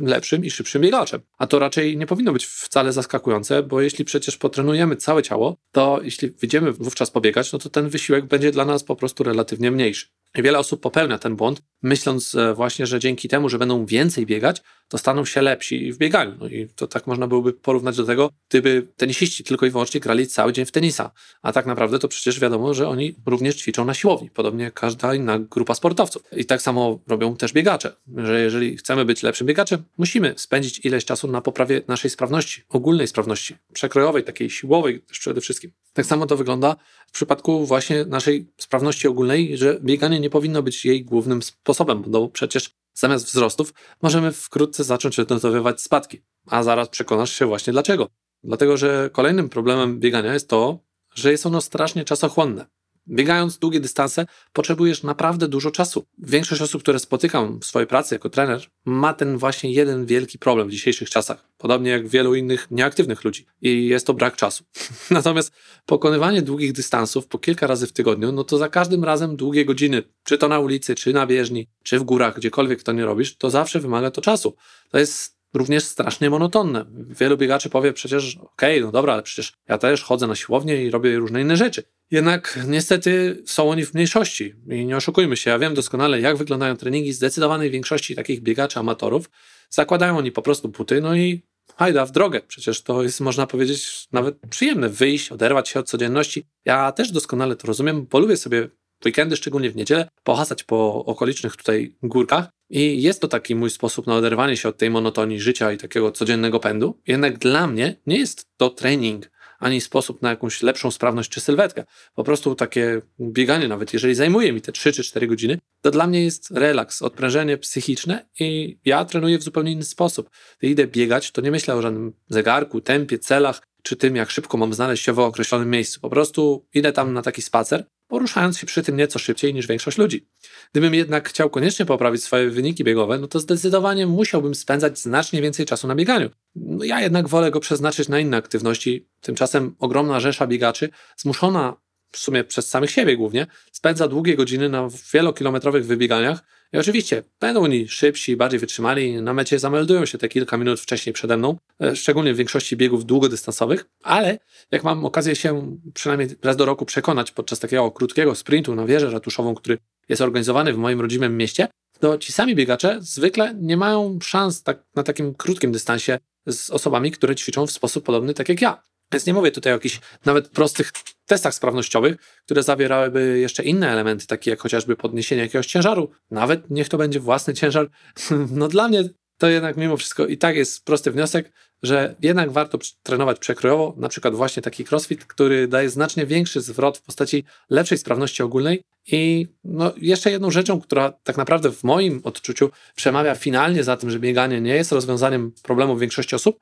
lepszym 0.00 0.44
i 0.44 0.50
szybszym 0.50 0.82
biegaczem. 0.82 1.20
A 1.38 1.46
to 1.46 1.58
raczej 1.58 1.96
nie 1.96 2.06
powinno 2.06 2.32
być 2.32 2.46
wcale 2.46 2.92
zaskakujące, 2.92 3.62
bo 3.62 3.80
jeśli 3.80 4.04
przecież 4.04 4.36
potrenujemy 4.36 4.96
całe 4.96 5.22
ciało, 5.22 5.56
to 5.72 6.00
jeśli 6.02 6.30
wyjdziemy 6.30 6.72
wówczas 6.72 7.10
pobiegać, 7.10 7.52
no 7.52 7.58
to 7.58 7.68
ten 7.68 7.88
wysiłek 7.88 8.24
będzie 8.24 8.52
dla 8.52 8.64
nas 8.64 8.84
po 8.84 8.96
prostu 8.96 9.24
relatywnie 9.24 9.70
mniejszy. 9.70 10.06
Wiele 10.34 10.58
osób 10.58 10.80
popełnia 10.80 11.18
ten 11.18 11.36
błąd, 11.36 11.62
myśląc 11.82 12.34
e, 12.34 12.54
właśnie, 12.54 12.86
że 12.86 13.00
dzięki 13.00 13.28
temu, 13.28 13.48
że 13.48 13.58
będą 13.58 13.86
więcej 13.86 14.26
biegać, 14.26 14.62
to 14.88 14.98
staną 14.98 15.24
się 15.24 15.42
lepsi 15.42 15.92
w 15.92 15.98
bieganiu. 15.98 16.36
No 16.40 16.48
i 16.48 16.68
to 16.76 16.86
tak 16.86 17.06
można 17.06 17.26
byłoby 17.26 17.52
porównać 17.52 17.96
do 17.96 18.04
tego, 18.04 18.30
gdyby 18.48 18.88
tenisiści 18.96 19.44
tylko 19.44 19.66
i 19.66 19.70
wyłącznie 19.70 20.00
grali 20.00 20.26
cały 20.26 20.52
dzień 20.52 20.66
w 20.66 20.72
tenisa. 20.72 21.10
A 21.42 21.52
tak 21.52 21.66
naprawdę 21.66 21.98
to 21.98 22.08
przecież 22.08 22.40
wiadomo, 22.40 22.74
że 22.74 22.88
oni 22.88 23.14
również 23.26 23.56
ćwiczą 23.56 23.84
na 23.84 23.94
siłowni, 23.94 24.30
podobnie 24.30 24.64
jak 24.64 24.74
każda 24.74 25.14
inna 25.14 25.38
grupa 25.38 25.74
sportowców. 25.74 26.22
I 26.36 26.44
tak 26.44 26.62
samo 26.62 26.98
robią 27.06 27.36
też 27.36 27.52
biegacze, 27.52 27.96
że 28.16 28.40
jeżeli 28.40 28.76
chcemy 28.76 29.04
być 29.04 29.22
lepszym 29.22 29.46
biegaczem, 29.46 29.84
musimy 29.98 30.34
spędzić 30.36 30.84
ileś 30.84 31.04
czasu 31.04 31.28
na 31.28 31.40
poprawie 31.40 31.82
naszej 31.88 32.10
sprawności, 32.10 32.62
ogólnej 32.68 33.08
sprawności, 33.08 33.56
przekrojowej, 33.72 34.24
takiej 34.24 34.50
siłowej 34.50 35.00
też 35.00 35.18
przede 35.18 35.40
wszystkim. 35.40 35.72
Tak 35.92 36.06
samo 36.06 36.26
to 36.26 36.36
wygląda 36.36 36.76
w 37.06 37.12
przypadku 37.12 37.66
właśnie 37.66 38.04
naszej 38.04 38.46
sprawności 38.58 39.08
ogólnej, 39.08 39.56
że 39.56 39.80
bieganie 39.82 40.20
nie 40.20 40.30
powinno 40.30 40.62
być 40.62 40.84
jej 40.84 41.04
głównym 41.04 41.42
sposobem, 41.42 42.02
bo 42.06 42.28
przecież 42.28 42.70
zamiast 42.96 43.26
wzrostów 43.26 43.74
możemy 44.02 44.32
wkrótce 44.32 44.84
zacząć 44.84 45.18
odnotowywać 45.18 45.82
spadki. 45.82 46.22
A 46.46 46.62
zaraz 46.62 46.88
przekonasz 46.88 47.32
się 47.32 47.46
właśnie 47.46 47.72
dlaczego. 47.72 48.08
Dlatego, 48.44 48.76
że 48.76 49.10
kolejnym 49.12 49.48
problemem 49.48 50.00
biegania 50.00 50.34
jest 50.34 50.48
to, 50.48 50.78
że 51.14 51.30
jest 51.30 51.46
ono 51.46 51.60
strasznie 51.60 52.04
czasochłonne. 52.04 52.66
Biegając 53.08 53.58
długie 53.58 53.80
dystanse, 53.80 54.26
potrzebujesz 54.52 55.02
naprawdę 55.02 55.48
dużo 55.48 55.70
czasu. 55.70 56.06
Większość 56.18 56.62
osób, 56.62 56.82
które 56.82 56.98
spotykam 56.98 57.60
w 57.60 57.64
swojej 57.64 57.86
pracy 57.86 58.14
jako 58.14 58.30
trener, 58.30 58.66
ma 58.84 59.14
ten 59.14 59.38
właśnie 59.38 59.72
jeden 59.72 60.06
wielki 60.06 60.38
problem 60.38 60.68
w 60.68 60.70
dzisiejszych 60.70 61.10
czasach. 61.10 61.48
Podobnie 61.58 61.90
jak 61.90 62.08
wielu 62.08 62.34
innych 62.34 62.66
nieaktywnych 62.70 63.24
ludzi. 63.24 63.46
I 63.62 63.86
jest 63.86 64.06
to 64.06 64.14
brak 64.14 64.36
czasu. 64.36 64.64
Natomiast 65.10 65.52
pokonywanie 65.86 66.42
długich 66.42 66.72
dystansów 66.72 67.26
po 67.26 67.38
kilka 67.38 67.66
razy 67.66 67.86
w 67.86 67.92
tygodniu, 67.92 68.32
no 68.32 68.44
to 68.44 68.58
za 68.58 68.68
każdym 68.68 69.04
razem 69.04 69.36
długie 69.36 69.64
godziny, 69.64 70.02
czy 70.24 70.38
to 70.38 70.48
na 70.48 70.58
ulicy, 70.58 70.94
czy 70.94 71.12
na 71.12 71.26
bieżni, 71.26 71.68
czy 71.82 71.98
w 71.98 72.02
górach, 72.02 72.36
gdziekolwiek 72.36 72.82
to 72.82 72.92
nie 72.92 73.04
robisz, 73.04 73.36
to 73.36 73.50
zawsze 73.50 73.80
wymaga 73.80 74.10
to 74.10 74.20
czasu. 74.20 74.56
To 74.90 74.98
jest 74.98 75.35
również 75.58 75.84
strasznie 75.84 76.30
monotonne. 76.30 76.84
Wielu 76.92 77.36
biegaczy 77.36 77.70
powie 77.70 77.92
przecież, 77.92 78.36
okej, 78.36 78.76
okay, 78.76 78.80
no 78.80 78.92
dobra, 78.92 79.12
ale 79.12 79.22
przecież 79.22 79.52
ja 79.68 79.78
też 79.78 80.02
chodzę 80.02 80.26
na 80.26 80.34
siłownię 80.34 80.84
i 80.84 80.90
robię 80.90 81.16
różne 81.16 81.40
inne 81.40 81.56
rzeczy. 81.56 81.82
Jednak 82.10 82.58
niestety 82.66 83.42
są 83.46 83.70
oni 83.70 83.84
w 83.84 83.94
mniejszości 83.94 84.54
i 84.70 84.86
nie 84.86 84.96
oszukujmy 84.96 85.36
się, 85.36 85.50
ja 85.50 85.58
wiem 85.58 85.74
doskonale, 85.74 86.20
jak 86.20 86.36
wyglądają 86.36 86.76
treningi 86.76 87.12
zdecydowanej 87.12 87.70
większości 87.70 88.16
takich 88.16 88.40
biegaczy 88.40 88.78
amatorów. 88.78 89.30
Zakładają 89.70 90.18
oni 90.18 90.32
po 90.32 90.42
prostu 90.42 90.68
buty, 90.68 91.00
no 91.00 91.16
i 91.16 91.42
hajda 91.76 92.06
w 92.06 92.10
drogę. 92.10 92.40
Przecież 92.48 92.82
to 92.82 93.02
jest, 93.02 93.20
można 93.20 93.46
powiedzieć, 93.46 94.08
nawet 94.12 94.38
przyjemne 94.50 94.88
wyjść, 94.88 95.32
oderwać 95.32 95.68
się 95.68 95.80
od 95.80 95.88
codzienności. 95.88 96.44
Ja 96.64 96.92
też 96.92 97.12
doskonale 97.12 97.56
to 97.56 97.66
rozumiem, 97.66 98.06
bo 98.10 98.18
lubię 98.18 98.36
sobie 98.36 98.68
weekendy, 99.04 99.36
szczególnie 99.36 99.70
w 99.70 99.76
niedzielę, 99.76 100.08
pohasać 100.22 100.64
po 100.64 101.04
okolicznych 101.04 101.56
tutaj 101.56 101.96
górkach. 102.02 102.48
I 102.70 103.02
jest 103.02 103.20
to 103.20 103.28
taki 103.28 103.54
mój 103.54 103.70
sposób 103.70 104.06
na 104.06 104.14
oderwanie 104.14 104.56
się 104.56 104.68
od 104.68 104.78
tej 104.78 104.90
monotonii 104.90 105.40
życia 105.40 105.72
i 105.72 105.78
takiego 105.78 106.12
codziennego 106.12 106.60
pędu. 106.60 107.00
Jednak 107.06 107.38
dla 107.38 107.66
mnie 107.66 107.96
nie 108.06 108.18
jest 108.18 108.46
to 108.56 108.70
trening 108.70 109.30
ani 109.58 109.80
sposób 109.80 110.22
na 110.22 110.30
jakąś 110.30 110.62
lepszą 110.62 110.90
sprawność 110.90 111.30
czy 111.30 111.40
sylwetkę. 111.40 111.84
Po 112.14 112.24
prostu 112.24 112.54
takie 112.54 113.02
bieganie, 113.20 113.68
nawet 113.68 113.92
jeżeli 113.92 114.14
zajmuje 114.14 114.52
mi 114.52 114.60
te 114.60 114.72
3 114.72 114.92
czy 114.92 115.04
4 115.04 115.26
godziny, 115.26 115.58
to 115.82 115.90
dla 115.90 116.06
mnie 116.06 116.24
jest 116.24 116.50
relaks, 116.50 117.02
odprężenie 117.02 117.58
psychiczne 117.58 118.28
i 118.40 118.78
ja 118.84 119.04
trenuję 119.04 119.38
w 119.38 119.42
zupełnie 119.42 119.72
inny 119.72 119.84
sposób. 119.84 120.30
Gdy 120.58 120.68
idę 120.68 120.86
biegać, 120.86 121.30
to 121.30 121.40
nie 121.40 121.50
myślę 121.50 121.74
o 121.74 121.82
żadnym 121.82 122.12
zegarku, 122.28 122.80
tempie, 122.80 123.18
celach, 123.18 123.62
czy 123.82 123.96
tym, 123.96 124.16
jak 124.16 124.30
szybko 124.30 124.56
mam 124.56 124.74
znaleźć 124.74 125.04
się 125.04 125.12
w 125.12 125.18
określonym 125.18 125.70
miejscu. 125.70 126.00
Po 126.00 126.10
prostu 126.10 126.66
idę 126.74 126.92
tam 126.92 127.12
na 127.12 127.22
taki 127.22 127.42
spacer, 127.42 127.86
poruszając 128.08 128.58
się 128.58 128.66
przy 128.66 128.82
tym 128.82 128.96
nieco 128.96 129.18
szybciej 129.18 129.54
niż 129.54 129.66
większość 129.66 129.98
ludzi. 129.98 130.26
Gdybym 130.72 130.94
jednak 130.94 131.28
chciał 131.28 131.50
koniecznie 131.50 131.86
poprawić 131.86 132.24
swoje 132.24 132.50
wyniki 132.50 132.84
biegowe, 132.84 133.18
no 133.18 133.26
to 133.26 133.40
zdecydowanie 133.40 134.06
musiałbym 134.06 134.54
spędzać 134.54 134.98
znacznie 134.98 135.42
więcej 135.42 135.66
czasu 135.66 135.88
na 135.88 135.94
bieganiu. 135.94 136.30
No 136.54 136.84
ja 136.84 137.00
jednak 137.00 137.28
wolę 137.28 137.50
go 137.50 137.60
przeznaczyć 137.60 138.08
na 138.08 138.20
inne 138.20 138.36
aktywności. 138.36 139.08
Tymczasem 139.20 139.74
ogromna 139.78 140.20
rzesza 140.20 140.46
biegaczy, 140.46 140.88
zmuszona 141.16 141.76
w 142.12 142.18
sumie 142.18 142.44
przez 142.44 142.68
samych 142.68 142.90
siebie 142.90 143.16
głównie, 143.16 143.46
spędza 143.72 144.08
długie 144.08 144.36
godziny 144.36 144.68
na 144.68 144.88
wielokilometrowych 145.12 145.86
wybieganiach, 145.86 146.44
i 146.72 146.78
oczywiście 146.78 147.22
będą 147.40 147.62
oni 147.62 147.88
szybsi, 147.88 148.36
bardziej 148.36 148.60
wytrzymali, 148.60 149.22
na 149.22 149.34
mecie 149.34 149.58
zameldują 149.58 150.06
się 150.06 150.18
te 150.18 150.28
kilka 150.28 150.56
minut 150.56 150.80
wcześniej 150.80 151.12
przede 151.12 151.36
mną, 151.36 151.56
e, 151.82 151.96
szczególnie 151.96 152.34
w 152.34 152.36
większości 152.36 152.76
biegów 152.76 153.04
długodystansowych, 153.04 153.84
ale 154.02 154.38
jak 154.70 154.84
mam 154.84 155.04
okazję 155.04 155.36
się 155.36 155.76
przynajmniej 155.94 156.28
raz 156.42 156.56
do 156.56 156.64
roku 156.64 156.86
przekonać 156.86 157.30
podczas 157.30 157.58
takiego 157.58 157.90
krótkiego 157.90 158.34
sprintu 158.34 158.74
na 158.74 158.86
wieżę 158.86 159.10
ratuszową, 159.10 159.54
który 159.54 159.78
jest 160.08 160.22
organizowany 160.22 160.72
w 160.72 160.78
moim 160.78 161.00
rodzimym 161.00 161.36
mieście, 161.36 161.68
to 162.00 162.18
ci 162.18 162.32
sami 162.32 162.54
biegacze 162.54 162.98
zwykle 163.00 163.54
nie 163.54 163.76
mają 163.76 164.18
szans 164.22 164.62
tak, 164.62 164.84
na 164.94 165.02
takim 165.02 165.34
krótkim 165.34 165.72
dystansie 165.72 166.18
z 166.46 166.70
osobami, 166.70 167.10
które 167.10 167.36
ćwiczą 167.36 167.66
w 167.66 167.70
sposób 167.70 168.04
podobny 168.04 168.34
tak 168.34 168.48
jak 168.48 168.60
ja. 168.60 168.82
Więc 169.12 169.26
nie 169.26 169.34
mówię 169.34 169.50
tutaj 169.50 169.72
o 169.72 169.76
jakichś 169.76 170.00
nawet 170.24 170.48
prostych 170.48 170.92
testach 171.26 171.54
sprawnościowych, 171.54 172.16
które 172.44 172.62
zawierałyby 172.62 173.38
jeszcze 173.38 173.62
inne 173.62 173.90
elementy, 173.90 174.26
takie 174.26 174.50
jak 174.50 174.60
chociażby 174.60 174.96
podniesienie 174.96 175.42
jakiegoś 175.42 175.66
ciężaru, 175.66 176.10
nawet 176.30 176.70
niech 176.70 176.88
to 176.88 176.98
będzie 176.98 177.20
własny 177.20 177.54
ciężar. 177.54 177.88
No 178.50 178.68
dla 178.68 178.88
mnie 178.88 179.04
to 179.38 179.48
jednak 179.48 179.76
mimo 179.76 179.96
wszystko 179.96 180.26
i 180.26 180.38
tak 180.38 180.56
jest 180.56 180.84
prosty 180.84 181.10
wniosek, 181.10 181.52
że 181.82 182.14
jednak 182.22 182.50
warto 182.50 182.78
trenować 183.02 183.38
przekrojowo, 183.38 183.94
na 183.96 184.08
przykład 184.08 184.34
właśnie 184.34 184.62
taki 184.62 184.84
crossfit, 184.90 185.24
który 185.24 185.68
daje 185.68 185.90
znacznie 185.90 186.26
większy 186.26 186.60
zwrot 186.60 186.98
w 186.98 187.02
postaci 187.02 187.44
lepszej 187.70 187.98
sprawności 187.98 188.42
ogólnej. 188.42 188.82
I 189.06 189.48
no, 189.64 189.92
jeszcze 189.96 190.30
jedną 190.30 190.50
rzeczą, 190.50 190.80
która 190.80 191.12
tak 191.12 191.36
naprawdę 191.36 191.72
w 191.72 191.84
moim 191.84 192.20
odczuciu 192.24 192.70
przemawia 192.94 193.34
finalnie 193.34 193.84
za 193.84 193.96
tym, 193.96 194.10
że 194.10 194.18
bieganie 194.18 194.60
nie 194.60 194.74
jest 194.74 194.92
rozwiązaniem 194.92 195.52
problemów 195.62 196.00
większości 196.00 196.34
osób, 196.36 196.58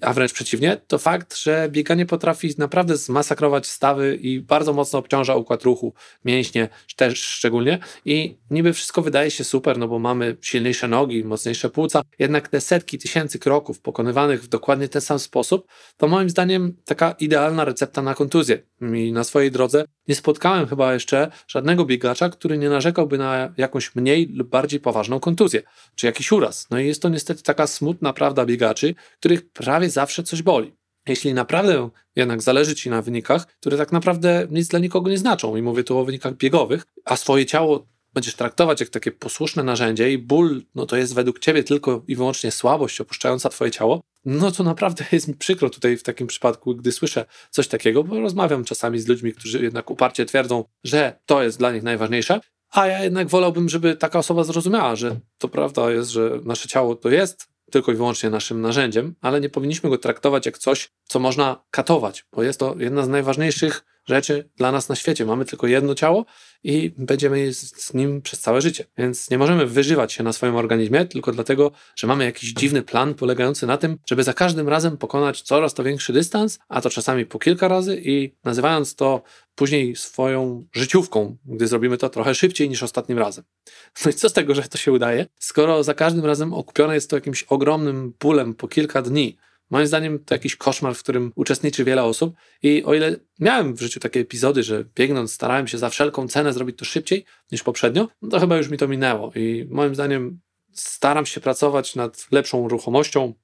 a 0.00 0.12
wręcz 0.12 0.32
przeciwnie, 0.32 0.76
to 0.86 0.98
fakt, 0.98 1.36
że 1.36 1.68
bieganie 1.70 2.06
potrafi 2.06 2.54
naprawdę 2.58 2.96
zmasakrować 2.96 3.66
stawy 3.66 4.16
i 4.16 4.40
bardzo 4.40 4.72
mocno 4.72 4.98
obciąża 4.98 5.34
układ 5.34 5.62
ruchu, 5.62 5.94
mięśnie 6.24 6.68
też 6.96 7.22
szczególnie. 7.22 7.78
I 8.04 8.38
niby 8.50 8.72
wszystko 8.72 9.02
wydaje 9.02 9.30
się 9.30 9.44
super, 9.44 9.78
no 9.78 9.88
bo 9.88 9.98
mamy 9.98 10.36
silniejsze 10.40 10.88
nogi, 10.88 11.24
mocniejsze 11.24 11.70
płuca, 11.70 12.02
jednak 12.18 12.48
te 12.48 12.60
setki 12.60 12.98
tysięcy 12.98 13.38
kroków 13.38 13.80
pokonywanych 13.80 14.42
w 14.42 14.48
dokładnie 14.48 14.88
ten 14.88 15.02
sam 15.02 15.18
sposób, 15.18 15.66
to 15.96 16.08
moim 16.08 16.30
zdaniem 16.30 16.76
taka 16.84 17.10
idealna 17.10 17.64
recepta 17.64 18.02
na 18.02 18.14
kontuzję. 18.14 18.62
I 18.80 19.12
na 19.12 19.24
swojej 19.24 19.50
drodze 19.50 19.84
nie 20.08 20.14
spotkałem 20.14 20.66
chyba 20.66 20.94
jeszcze 20.94 21.30
żadnego 21.48 21.84
biegacza, 21.84 22.28
który 22.28 22.58
nie 22.58 22.68
narzekałby 22.68 23.18
na 23.18 23.54
jakąś 23.56 23.94
mniej 23.94 24.28
lub 24.34 24.48
bardziej 24.48 24.80
poważną 24.80 25.20
kontuzję, 25.20 25.62
czy 25.94 26.06
jakiś 26.06 26.32
uraz. 26.32 26.66
No 26.70 26.78
i 26.78 26.86
jest 26.86 27.02
to 27.02 27.08
niestety 27.08 27.42
taka 27.42 27.66
smutna 27.66 28.12
prawda 28.12 28.46
biegaczy, 28.46 28.94
których 29.18 29.50
prawie 29.50 29.90
zawsze 29.90 30.22
coś 30.22 30.42
boli. 30.42 30.76
Jeśli 31.08 31.34
naprawdę 31.34 31.90
jednak 32.16 32.42
zależy 32.42 32.74
Ci 32.74 32.90
na 32.90 33.02
wynikach, 33.02 33.46
które 33.46 33.76
tak 33.76 33.92
naprawdę 33.92 34.46
nic 34.50 34.68
dla 34.68 34.78
nikogo 34.78 35.10
nie 35.10 35.18
znaczą, 35.18 35.56
i 35.56 35.62
mówię 35.62 35.84
tu 35.84 35.98
o 35.98 36.04
wynikach 36.04 36.36
biegowych, 36.36 36.86
a 37.04 37.16
swoje 37.16 37.46
ciało 37.46 37.86
będziesz 38.14 38.34
traktować 38.34 38.80
jak 38.80 38.88
takie 38.88 39.12
posłuszne 39.12 39.62
narzędzie 39.62 40.12
i 40.12 40.18
ból, 40.18 40.62
no 40.74 40.86
to 40.86 40.96
jest 40.96 41.14
według 41.14 41.38
ciebie 41.38 41.64
tylko 41.64 42.02
i 42.08 42.16
wyłącznie 42.16 42.50
słabość 42.50 43.00
opuszczająca 43.00 43.48
twoje 43.48 43.70
ciało, 43.70 44.02
no 44.26 44.50
to 44.50 44.64
naprawdę 44.64 45.04
jest 45.12 45.28
mi 45.28 45.34
przykro 45.34 45.70
tutaj 45.70 45.96
w 45.96 46.02
takim 46.02 46.26
przypadku, 46.26 46.74
gdy 46.74 46.92
słyszę 46.92 47.24
coś 47.50 47.68
takiego, 47.68 48.04
bo 48.04 48.20
rozmawiam 48.20 48.64
czasami 48.64 48.98
z 48.98 49.08
ludźmi, 49.08 49.32
którzy 49.32 49.62
jednak 49.62 49.90
uparcie 49.90 50.26
twierdzą, 50.26 50.64
że 50.84 51.18
to 51.26 51.42
jest 51.42 51.58
dla 51.58 51.72
nich 51.72 51.82
najważniejsze, 51.82 52.40
a 52.70 52.86
ja 52.86 53.04
jednak 53.04 53.28
wolałbym, 53.28 53.68
żeby 53.68 53.96
taka 53.96 54.18
osoba 54.18 54.44
zrozumiała, 54.44 54.96
że 54.96 55.16
to 55.38 55.48
prawda 55.48 55.90
jest, 55.90 56.10
że 56.10 56.40
nasze 56.44 56.68
ciało 56.68 56.96
to 56.96 57.08
jest 57.08 57.48
tylko 57.70 57.92
i 57.92 57.94
wyłącznie 57.94 58.30
naszym 58.30 58.60
narzędziem, 58.60 59.14
ale 59.20 59.40
nie 59.40 59.48
powinniśmy 59.48 59.90
go 59.90 59.98
traktować 59.98 60.46
jak 60.46 60.58
coś, 60.58 60.90
co 61.04 61.18
można 61.18 61.64
katować, 61.70 62.24
bo 62.32 62.42
jest 62.42 62.60
to 62.60 62.74
jedna 62.78 63.02
z 63.02 63.08
najważniejszych 63.08 63.84
rzeczy 64.06 64.50
dla 64.56 64.72
nas 64.72 64.88
na 64.88 64.96
świecie. 64.96 65.26
Mamy 65.26 65.44
tylko 65.44 65.66
jedno 65.66 65.94
ciało 65.94 66.24
i 66.66 66.92
będziemy 66.98 67.54
z 67.54 67.94
nim 67.94 68.22
przez 68.22 68.40
całe 68.40 68.60
życie. 68.60 68.84
Więc 68.98 69.30
nie 69.30 69.38
możemy 69.38 69.66
wyżywać 69.66 70.12
się 70.12 70.22
na 70.22 70.32
swoim 70.32 70.56
organizmie 70.56 71.04
tylko 71.04 71.32
dlatego, 71.32 71.72
że 71.96 72.06
mamy 72.06 72.24
jakiś 72.24 72.52
dziwny 72.52 72.82
plan 72.82 73.14
polegający 73.14 73.66
na 73.66 73.76
tym, 73.76 73.98
żeby 74.06 74.22
za 74.22 74.34
każdym 74.34 74.68
razem 74.68 74.96
pokonać 74.96 75.42
coraz 75.42 75.74
to 75.74 75.84
większy 75.84 76.12
dystans, 76.12 76.58
a 76.68 76.80
to 76.80 76.90
czasami 76.90 77.26
po 77.26 77.38
kilka 77.38 77.68
razy 77.68 78.00
i 78.04 78.32
nazywając 78.44 78.94
to 78.94 79.22
później 79.54 79.96
swoją 79.96 80.66
życiówką, 80.72 81.36
gdy 81.44 81.66
zrobimy 81.66 81.98
to 81.98 82.08
trochę 82.08 82.34
szybciej 82.34 82.68
niż 82.68 82.82
ostatnim 82.82 83.18
razem. 83.18 83.44
No 84.04 84.10
i 84.10 84.14
co 84.14 84.28
z 84.28 84.32
tego, 84.32 84.54
że 84.54 84.62
to 84.62 84.78
się 84.78 84.92
udaje, 84.92 85.26
skoro 85.38 85.84
za 85.84 85.94
każdym 85.94 86.24
razem 86.24 86.52
okupione 86.52 86.94
jest 86.94 87.10
to 87.10 87.16
jakimś 87.16 87.42
ogromnym 87.42 88.12
bólem 88.20 88.54
po 88.54 88.68
kilka 88.68 89.02
dni, 89.02 89.36
Moim 89.70 89.86
zdaniem 89.86 90.24
to 90.24 90.34
jakiś 90.34 90.56
koszmar, 90.56 90.94
w 90.94 91.02
którym 91.02 91.32
uczestniczy 91.34 91.84
wiele 91.84 92.04
osób 92.04 92.34
i 92.62 92.84
o 92.84 92.94
ile 92.94 93.16
miałem 93.40 93.74
w 93.74 93.80
życiu 93.80 94.00
takie 94.00 94.20
epizody, 94.20 94.62
że 94.62 94.84
biegnąc 94.94 95.32
starałem 95.32 95.68
się 95.68 95.78
za 95.78 95.90
wszelką 95.90 96.28
cenę 96.28 96.52
zrobić 96.52 96.78
to 96.78 96.84
szybciej 96.84 97.24
niż 97.52 97.62
poprzednio, 97.62 98.08
no 98.22 98.28
to 98.28 98.40
chyba 98.40 98.56
już 98.56 98.68
mi 98.68 98.78
to 98.78 98.88
minęło 98.88 99.32
i 99.34 99.66
moim 99.70 99.94
zdaniem 99.94 100.40
staram 100.72 101.26
się 101.26 101.40
pracować 101.40 101.94
nad 101.94 102.26
lepszą 102.32 102.68
ruchomością, 102.68 103.34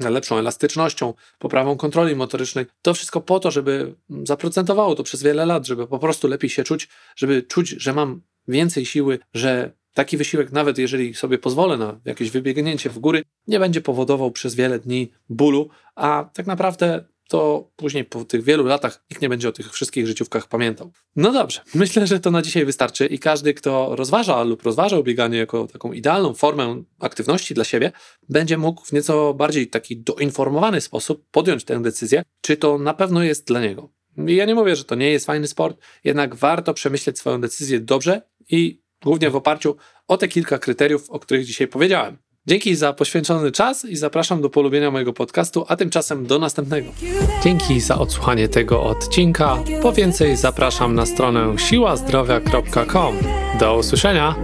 nad 0.00 0.12
lepszą 0.12 0.38
elastycznością, 0.38 1.14
poprawą 1.38 1.76
kontroli 1.76 2.16
motorycznej. 2.16 2.66
To 2.82 2.94
wszystko 2.94 3.20
po 3.20 3.40
to, 3.40 3.50
żeby 3.50 3.94
zaprocentowało 4.22 4.94
to 4.94 5.02
przez 5.02 5.22
wiele 5.22 5.46
lat, 5.46 5.66
żeby 5.66 5.86
po 5.86 5.98
prostu 5.98 6.28
lepiej 6.28 6.50
się 6.50 6.64
czuć, 6.64 6.88
żeby 7.16 7.42
czuć, 7.42 7.68
że 7.68 7.92
mam 7.92 8.22
więcej 8.48 8.86
siły, 8.86 9.18
że 9.34 9.72
Taki 10.00 10.16
wysiłek, 10.16 10.52
nawet 10.52 10.78
jeżeli 10.78 11.14
sobie 11.14 11.38
pozwolę 11.38 11.76
na 11.76 12.00
jakieś 12.04 12.30
wybiegnięcie 12.30 12.90
w 12.90 12.98
góry, 12.98 13.22
nie 13.46 13.58
będzie 13.58 13.80
powodował 13.80 14.30
przez 14.30 14.54
wiele 14.54 14.78
dni 14.78 15.12
bólu, 15.28 15.68
a 15.94 16.30
tak 16.34 16.46
naprawdę 16.46 17.04
to 17.28 17.70
później 17.76 18.04
po 18.04 18.24
tych 18.24 18.44
wielu 18.44 18.64
latach 18.64 19.04
nikt 19.10 19.22
nie 19.22 19.28
będzie 19.28 19.48
o 19.48 19.52
tych 19.52 19.72
wszystkich 19.72 20.06
życiówkach 20.06 20.48
pamiętał. 20.48 20.92
No 21.16 21.32
dobrze, 21.32 21.60
myślę, 21.74 22.06
że 22.06 22.20
to 22.20 22.30
na 22.30 22.42
dzisiaj 22.42 22.64
wystarczy 22.64 23.06
i 23.06 23.18
każdy, 23.18 23.54
kto 23.54 23.96
rozważa 23.96 24.42
lub 24.42 24.62
rozważał 24.62 25.02
bieganie 25.02 25.38
jako 25.38 25.66
taką 25.66 25.92
idealną 25.92 26.34
formę 26.34 26.82
aktywności 27.00 27.54
dla 27.54 27.64
siebie, 27.64 27.92
będzie 28.28 28.58
mógł 28.58 28.84
w 28.84 28.92
nieco 28.92 29.34
bardziej 29.34 29.68
taki 29.68 29.96
doinformowany 29.96 30.80
sposób 30.80 31.26
podjąć 31.30 31.64
tę 31.64 31.82
decyzję, 31.82 32.22
czy 32.40 32.56
to 32.56 32.78
na 32.78 32.94
pewno 32.94 33.22
jest 33.22 33.46
dla 33.46 33.60
niego. 33.60 33.90
Ja 34.16 34.44
nie 34.44 34.54
mówię, 34.54 34.76
że 34.76 34.84
to 34.84 34.94
nie 34.94 35.10
jest 35.10 35.26
fajny 35.26 35.46
sport, 35.46 35.80
jednak 36.04 36.34
warto 36.34 36.74
przemyśleć 36.74 37.18
swoją 37.18 37.40
decyzję 37.40 37.80
dobrze 37.80 38.22
i 38.50 38.80
głównie 39.04 39.30
w 39.30 39.36
oparciu 39.36 39.76
o 40.08 40.16
te 40.16 40.28
kilka 40.28 40.58
kryteriów, 40.58 41.10
o 41.10 41.18
których 41.18 41.44
dzisiaj 41.44 41.68
powiedziałem. 41.68 42.18
Dzięki 42.46 42.76
za 42.76 42.92
poświęcony 42.92 43.52
czas 43.52 43.84
i 43.84 43.96
zapraszam 43.96 44.42
do 44.42 44.50
polubienia 44.50 44.90
mojego 44.90 45.12
podcastu, 45.12 45.64
a 45.68 45.76
tymczasem 45.76 46.26
do 46.26 46.38
następnego. 46.38 46.90
Dzięki 47.44 47.80
za 47.80 47.98
odsłuchanie 47.98 48.48
tego 48.48 48.82
odcinka. 48.82 49.56
Po 49.82 49.92
więcej 49.92 50.36
zapraszam 50.36 50.94
na 50.94 51.06
stronę 51.06 51.58
siłazdrowia.com. 51.58 53.16
Do 53.60 53.76
usłyszenia! 53.76 54.34